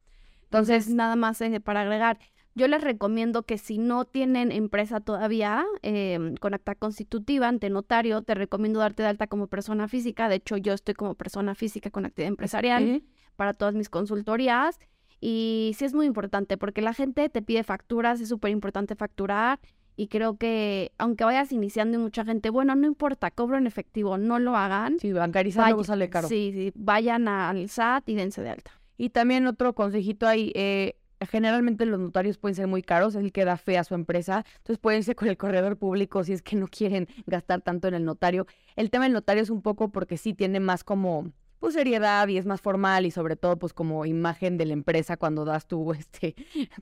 [0.43, 2.19] Entonces, nada más eh, para agregar.
[2.55, 8.21] Yo les recomiendo que si no tienen empresa todavía em, con acta constitutiva ante notario,
[8.21, 10.27] te recomiendo darte de alta como persona física.
[10.27, 13.03] De hecho, yo estoy como persona física con actividad empresarial
[13.35, 14.79] para todas mis consultorías.
[15.21, 19.59] Y sí es muy importante porque la gente te pide facturas, es súper importante facturar.
[19.95, 24.17] Y creo que aunque vayas iniciando y mucha gente, bueno, no importa, cobro en efectivo,
[24.17, 24.97] no lo hagan.
[24.99, 26.27] sí, bancarizar luego sale caro.
[26.29, 28.71] Sí, sí, vayan al SAT y dense de alta.
[28.97, 30.95] Y también otro consejito ahí, eh,
[31.27, 34.45] generalmente los notarios pueden ser muy caros, es el que da fe a su empresa,
[34.57, 37.93] entonces pueden irse con el corredor público si es que no quieren gastar tanto en
[37.93, 38.47] el notario.
[38.75, 42.37] El tema del notario es un poco porque sí tiene más como pues seriedad y
[42.37, 45.93] es más formal y sobre todo pues como imagen de la empresa cuando das tu
[45.93, 46.35] este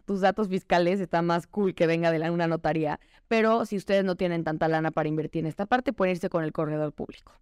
[0.05, 4.03] tus datos fiscales está más cool que venga de la, una notaría, pero si ustedes
[4.03, 7.33] no tienen tanta lana para invertir en esta parte pueden irse con el corredor público.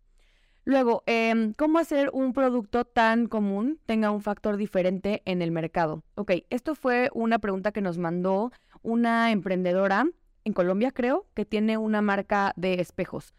[0.65, 6.03] Luego, em, ¿cómo hacer un producto tan común tenga un factor diferente en el mercado?
[6.15, 8.51] Ok, esto fue una pregunta que nos mandó
[8.81, 10.07] una emprendedora
[10.43, 13.35] en Colombia, creo, que tiene una marca de espejos.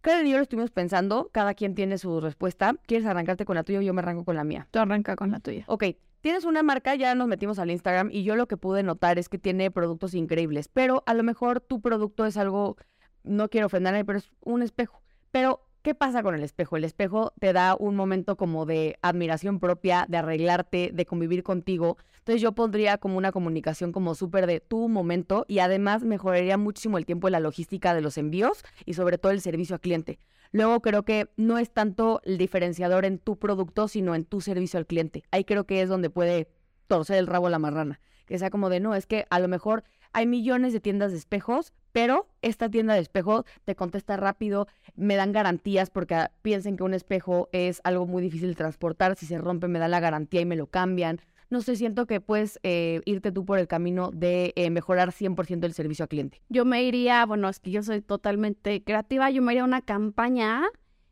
[0.00, 2.76] Karen y yo lo estuvimos pensando, cada quien tiene su respuesta.
[2.86, 4.68] ¿Quieres arrancarte con la tuya o yo me arranco con la mía?
[4.70, 5.64] Tú arranca con la tuya.
[5.66, 5.84] Ok,
[6.20, 9.28] tienes una marca, ya nos metimos al Instagram y yo lo que pude notar es
[9.28, 12.76] que tiene productos increíbles, pero a lo mejor tu producto es algo,
[13.24, 15.02] no quiero ofender a nadie, pero es un espejo.
[15.32, 16.76] Pero, ¿qué pasa con el espejo?
[16.76, 21.96] El espejo te da un momento como de admiración propia, de arreglarte, de convivir contigo.
[22.18, 26.98] Entonces yo pondría como una comunicación como súper de tu momento y además mejoraría muchísimo
[26.98, 30.18] el tiempo y la logística de los envíos y sobre todo el servicio al cliente.
[30.52, 34.78] Luego creo que no es tanto el diferenciador en tu producto, sino en tu servicio
[34.78, 35.22] al cliente.
[35.30, 36.48] Ahí creo que es donde puede
[36.88, 38.00] torcer el rabo la marrana.
[38.26, 41.18] Que sea como de, no, es que a lo mejor hay millones de tiendas de
[41.18, 46.76] espejos, pero esta tienda de espejo te contesta rápido, me dan garantías porque ah, piensen
[46.76, 50.00] que un espejo es algo muy difícil de transportar, si se rompe me dan la
[50.00, 51.20] garantía y me lo cambian.
[51.50, 55.64] No sé, siento que puedes eh, irte tú por el camino de eh, mejorar 100%
[55.64, 56.40] el servicio al cliente.
[56.48, 59.82] Yo me iría, bueno, es que yo soy totalmente creativa, yo me iría a una
[59.82, 60.62] campaña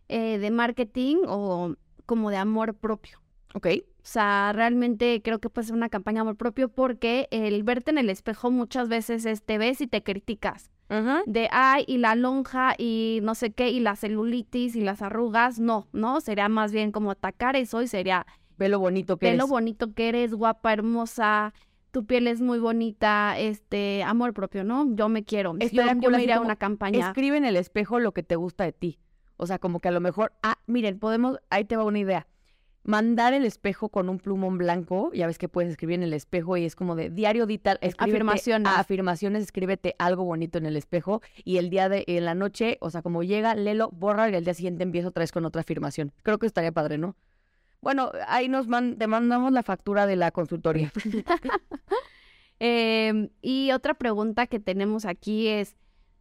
[0.09, 1.75] eh, de marketing o
[2.07, 3.21] como de amor propio.
[3.55, 3.67] ¿Ok?
[3.99, 7.99] O sea, realmente creo que puede ser una campaña amor propio porque el verte en
[7.99, 10.71] el espejo muchas veces es te ves y te criticas.
[11.27, 15.59] De ay, y la lonja, y no sé qué, y la celulitis, y las arrugas.
[15.59, 16.23] No, ¿no?
[16.23, 18.27] Sería más bien como atacar eso y sería.
[18.57, 19.39] Ve lo bonito que Ve eres.
[19.39, 21.53] lo bonito que eres, guapa, hermosa,
[21.91, 24.87] tu piel es muy bonita, este, amor propio, ¿no?
[24.95, 25.53] Yo me quiero.
[25.53, 27.07] Yo, Estaría yo cool me a una campaña.
[27.07, 28.99] Escribe en el espejo lo que te gusta de ti.
[29.37, 32.27] O sea, como que a lo mejor, ah, miren, podemos, ahí te va una idea.
[32.89, 36.57] Mandar el espejo con un plumón blanco, ya ves que puedes escribir en el espejo
[36.57, 38.73] y es como de diario digital, Afirmaciones.
[38.75, 42.89] afirmaciones, escríbete algo bonito en el espejo y el día de en la noche, o
[42.89, 46.15] sea, como llega, léelo, borra y al día siguiente empiezo otra vez con otra afirmación.
[46.23, 47.15] Creo que estaría padre, ¿no?
[47.83, 50.91] Bueno, ahí nos man- te mandamos la factura de la consultoría.
[52.61, 55.77] Em, y otra pregunta que tenemos aquí es,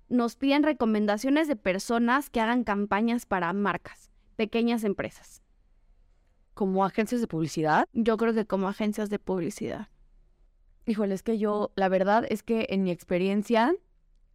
[0.09, 5.41] nos piden recomendaciones de personas que hagan campañas para marcas, pequeñas empresas.
[6.57, 9.89] Como agencias de publicidad, Yo creo que como agencias de publicidad.
[10.87, 13.75] Híjole, es que yo, la verdad es que en mi experiencia,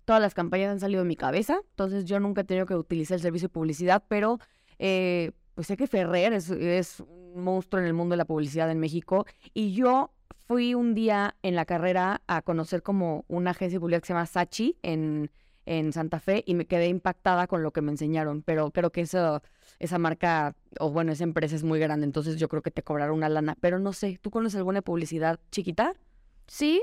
[0.04, 3.16] todas las campañas han salido de mi cabeza, entonces yo nunca he tenido que utilizar
[3.16, 4.38] el servicio de publicidad, pero
[4.78, 8.70] eh, pues sé que Ferrer es, es un monstruo en el mundo de la publicidad
[8.70, 10.12] en México y yo
[10.46, 14.12] fui un día en la carrera a conocer como una agencia de publicidad que se
[14.12, 15.28] llama Sachi en,
[15.66, 19.02] en Santa Fe y me quedé impactada con lo que me enseñaron, pero creo que
[19.02, 19.42] eso,
[19.78, 23.12] esa marca, o bueno, esa empresa es muy grande, entonces yo creo que te cobrará
[23.12, 25.94] una lana, pero no sé, ¿tú conoces alguna publicidad chiquita?
[26.46, 26.82] Sí,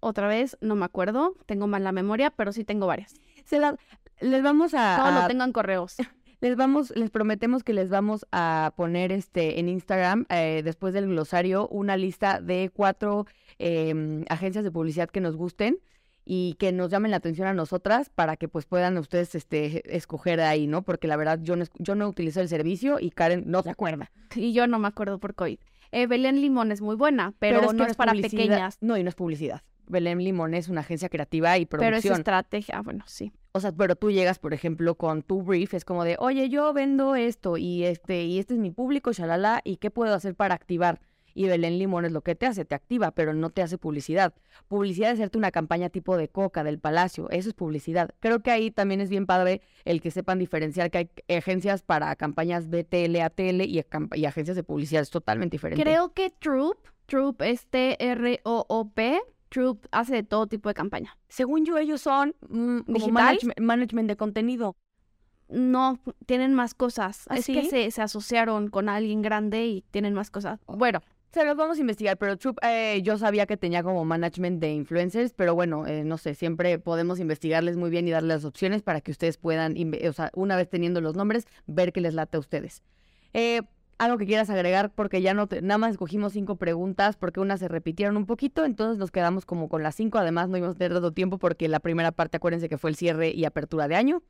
[0.00, 3.14] otra vez, no me acuerdo, tengo mala memoria, pero sí tengo varias.
[3.44, 3.76] Se la-
[4.20, 5.96] les vamos a, tengo en correos.
[6.40, 11.08] les vamos, les prometemos que les vamos a poner este en Instagram eh, después del
[11.08, 13.26] glosario una lista de cuatro
[13.58, 15.78] em, agencias de publicidad que nos gusten
[16.30, 20.36] y que nos llamen la atención a nosotras para que pues puedan ustedes este escoger
[20.36, 20.82] de ahí, ¿no?
[20.82, 23.70] Porque la verdad yo no, es- yo no utilizo el servicio y Karen no se
[23.70, 24.10] acuerda.
[24.36, 25.58] Y yo no me acuerdo por COVID.
[25.90, 28.76] Eh, Belén Limón es muy buena, pero, que no es para pequeñas.
[28.82, 29.62] No, y no es publicidad.
[29.86, 32.18] Belén Limón es una agencia creativa y Pero es producción.
[32.18, 33.32] estrategia, ah, bueno, sí.
[33.52, 36.74] O sea, pero tú llegas, por ejemplo, con tu brief, es como de, oye, yo
[36.74, 40.54] vendo esto y este, y este es mi público, shalala, ¿y qué puedo hacer para
[40.54, 41.00] activar?
[41.38, 44.34] Y Belén Limón es lo que te hace, te activa, pero no te hace publicidad.
[44.66, 48.10] Publicidad es hacerte una campaña tipo de Coca, del Palacio, eso es publicidad.
[48.18, 52.16] Creo que ahí también es bien padre el que sepan diferenciar que hay agencias para
[52.16, 55.80] campañas BTL, ATL y, acamp- y agencias de publicidad, es totalmente diferente.
[55.80, 56.76] Creo que Troop,
[57.06, 61.16] Troop es T-R-O-O-P, Troop hace de todo tipo de campaña.
[61.28, 62.80] Según yo, ellos son mm,
[63.12, 64.74] management, management de contenido.
[65.48, 67.26] No, tienen más cosas.
[67.28, 67.54] ¿Ah, es sí?
[67.54, 70.58] que se, se asociaron con alguien grande y tienen más cosas.
[70.66, 71.00] Bueno,
[71.30, 74.72] Se los vamos a investigar, pero Troop, eh, yo sabía que tenía como management de
[74.72, 78.82] influencers, pero bueno, eh, no sé, siempre podemos investigarles muy bien y darles las opciones
[78.82, 79.74] para que ustedes puedan,
[80.08, 82.82] o sea, una vez teniendo los nombres, ver qué les late a ustedes.
[83.34, 83.60] Eh,
[83.98, 87.68] algo que quieras agregar, porque ya no nada más escogimos cinco preguntas, porque unas se
[87.68, 90.94] repitieron un poquito, entonces nos quedamos como con las cinco, además no íbamos a tener
[90.94, 94.22] tanto tiempo porque la primera parte, acuérdense que fue el cierre y apertura de año.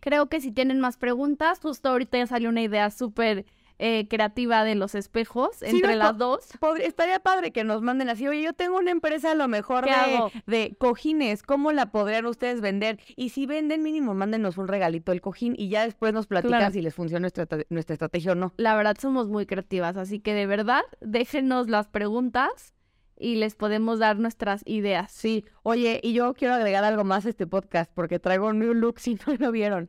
[0.00, 3.44] creo que si tienen más preguntas, justo ahorita ya salió una idea súper
[3.78, 6.46] eh, creativa de los espejos Sí, entre las dos.
[6.80, 9.90] Estaría padre que nos manden así, oye, yo tengo una empresa a lo mejor ¿Qué
[10.46, 12.98] de, de cojines, ¿cómo la podrían ustedes vender?
[13.16, 16.72] Y si venden mínimo, mándenos un regalito del cojín y ya después nos platican Claro.
[16.72, 18.52] si les funciona nuestra, tra- nuestra estrategia o no.
[18.56, 22.72] La verdad somos muy creativas, así que de verdad déjenos las preguntas
[23.18, 25.12] y les podemos dar nuestras ideas.
[25.12, 28.74] Sí, oye, y yo quiero agregar algo más a este podcast porque traigo un new
[28.74, 29.88] look si no lo vieron.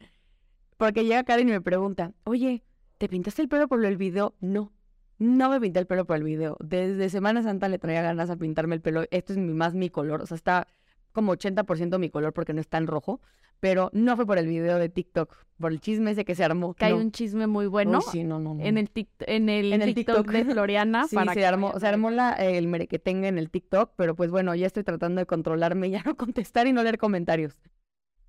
[0.77, 2.63] Porque llega Karen y me pregunta, oye,
[3.03, 4.33] ¿te pintaste el pelo por el video?
[4.39, 4.71] No,
[5.19, 6.55] no me pinté el pelo por el video.
[6.61, 9.03] Desde Semana Santa le traía ganas a pintarme el pelo.
[9.11, 10.67] Esto es mi, más mi color, o sea, está
[11.11, 13.19] como 80% mi color porque no es tan rojo.
[13.59, 16.75] Pero no fue por el video de TikTok, por el chisme ese que se armó.
[16.75, 19.73] Que hay un chisme muy bueno Uy, sí, no, no, en el, tic- en el,
[19.73, 20.33] En el TikTok, TikTok.
[20.33, 21.05] de Floriana.
[21.09, 24.31] Sí, para se que armó, se armó la, el merequetengue en el TikTok, pero pues
[24.31, 27.57] bueno, ya estoy tratando de controlarme y ya no contestar y no leer comentarios.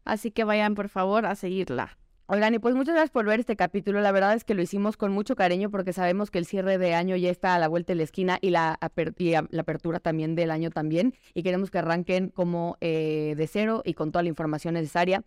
[0.04, 1.96] Así que vayan por favor a seguirla.
[2.26, 4.00] Oigan, y pues muchas gracias por ver este capítulo.
[4.00, 6.94] La verdad es que lo hicimos con mucho cariño porque sabemos que el cierre de
[6.94, 10.70] año ya está a la vuelta de la esquina y la, apertura también del año
[10.70, 11.14] también.
[11.34, 15.22] Y queremos que arranquen como eh, de cero y con toda la información necesaria.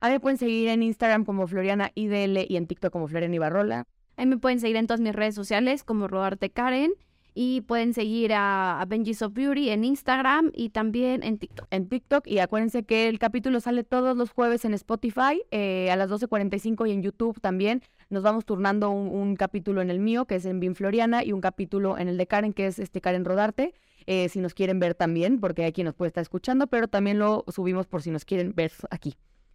[0.00, 3.34] A mí me pueden seguir en Instagram como Floriana IDL y en TikTok como Floriana
[3.34, 3.86] Ibarrola.
[4.18, 6.92] Ahí me pueden seguir en todas mis redes sociales como Rodarte Karen
[7.34, 11.66] y pueden seguir a, a Benji's of Beauty en Instagram y también en TikTok.
[11.70, 15.96] en TikTok y acuérdense que el capítulo sale todos los jueves en Spotify eh, a
[15.96, 17.82] las 12.45 y en YouTube también.
[18.10, 21.32] Nos vamos turnando un, un capítulo en el mío, que es en Bin Floriana, y
[21.32, 23.74] un capítulo en el de Karen, que es este Karen Rodarte,
[24.06, 27.18] eh, si nos quieren ver también, porque hay quien nos puede estar escuchando, pero también
[27.18, 29.14] lo subimos por si nos quieren ver aquí.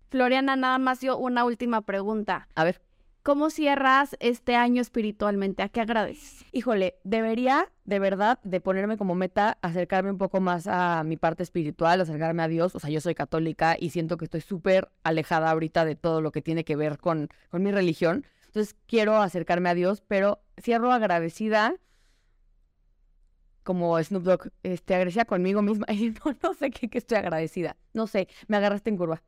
[0.09, 2.47] Floriana, nada más yo una última pregunta.
[2.55, 2.81] A ver,
[3.27, 5.61] ¿cómo cierras este año espiritualmente?
[5.61, 6.45] ¿A qué agradeces?
[6.53, 11.43] Híjole, debería de verdad de ponerme como meta acercarme un poco más a mi parte
[11.43, 12.73] espiritual, acercarme a Dios.
[12.73, 16.31] O sea, yo soy católica y siento que estoy súper alejada ahorita de todo lo
[16.31, 18.25] que tiene que ver con, con mi religión.
[18.45, 21.75] Entonces quiero acercarme a Dios, pero cierro agradecida
[23.63, 25.85] como Snoop Dogg, este, agradecida conmigo misma.
[25.91, 27.75] Y no, sé qué, qué estoy agradecida.
[27.91, 29.21] No sé, me agarraste en curva.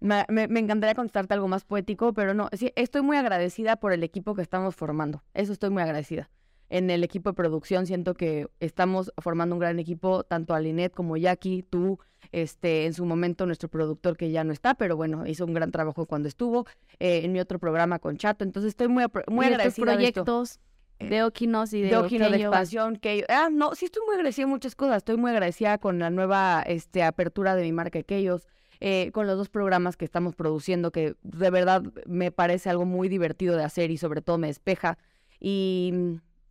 [0.00, 3.92] Me, me, me, encantaría contestarte algo más poético, pero no, sí, estoy muy agradecida por
[3.92, 5.24] el equipo que estamos formando.
[5.34, 6.30] Eso estoy muy agradecida.
[6.70, 11.16] En el equipo de producción siento que estamos formando un gran equipo, tanto Alinet como
[11.16, 11.98] Jackie, tú,
[12.30, 15.70] este, en su momento nuestro productor que ya no está, pero bueno, hizo un gran
[15.70, 16.66] trabajo cuando estuvo,
[16.98, 20.24] eh, en mi otro programa con Chato, entonces estoy muy, muy ¿Y agradecida de esto.
[20.24, 20.60] proyectos
[20.98, 24.44] de Okinos y de, de Okino, de expansión, que ah, no, sí estoy muy agradecida
[24.44, 28.46] en muchas cosas, estoy muy agradecida con la nueva este, apertura de mi marca Aquellos,
[28.80, 33.08] eh, con los dos programas que estamos produciendo, que de verdad me parece algo muy
[33.08, 34.98] divertido de hacer y sobre todo me despeja.
[35.40, 35.92] Y,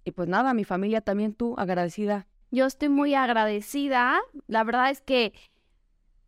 [0.06, 2.28] y pues nada, mi familia también, tú, agradecida.
[2.52, 4.18] Yo estoy muy agradecida.
[4.48, 5.34] La verdad es que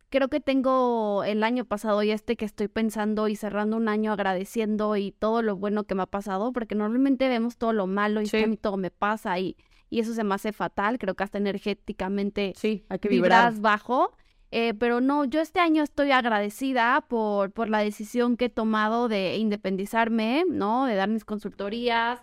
[0.10, 4.12] creo que tengo el año pasado y este que estoy pensando y cerrando un año
[4.12, 8.22] agradeciendo y todo lo bueno que me ha pasado, porque normalmente vemos todo lo malo
[8.22, 8.58] y Sí.
[8.58, 9.56] todo me pasa y,
[9.90, 10.98] y eso se me hace fatal.
[10.98, 13.52] Creo que hasta energéticamente Sí, hay que vibrar.
[13.52, 14.18] vibras bajo.
[14.52, 19.08] Eh, pero no, yo este año estoy agradecida por, por la decisión que he tomado
[19.08, 20.86] de independizarme, ¿no?
[20.86, 22.20] De dar mis consultorías,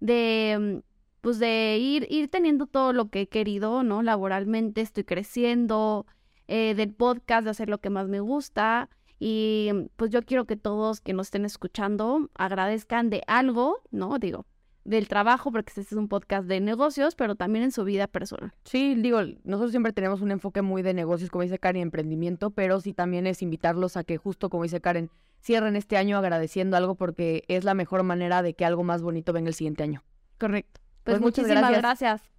[0.00, 4.02] de mm, pues de ir, ir teniendo todo lo que he querido, ¿no?
[4.02, 6.06] Laboralmente estoy creciendo,
[6.48, 8.88] eh, del podcast, de hacer lo que más me gusta.
[9.18, 14.18] Y mm, pues yo quiero que todos que nos estén escuchando agradezcan de algo, ¿no?
[14.18, 14.46] Digo,
[14.86, 18.52] del trabajo, porque este es un podcast de negocios, pero también en su vida personal.
[18.64, 22.50] Sí, digo, nosotros siempre tenemos un enfoque muy de negocios, como dice Karen, y emprendimiento,
[22.50, 25.10] pero sí también es invitarlos a que justo como dice Karen,
[25.40, 29.32] cierren este año agradeciendo algo porque es la mejor manera de que algo más bonito
[29.32, 30.02] venga el siguiente año.
[30.38, 30.80] Correcto.
[31.04, 31.82] Pues Pues, muchísimas gracias.
[31.82, 32.35] gracias.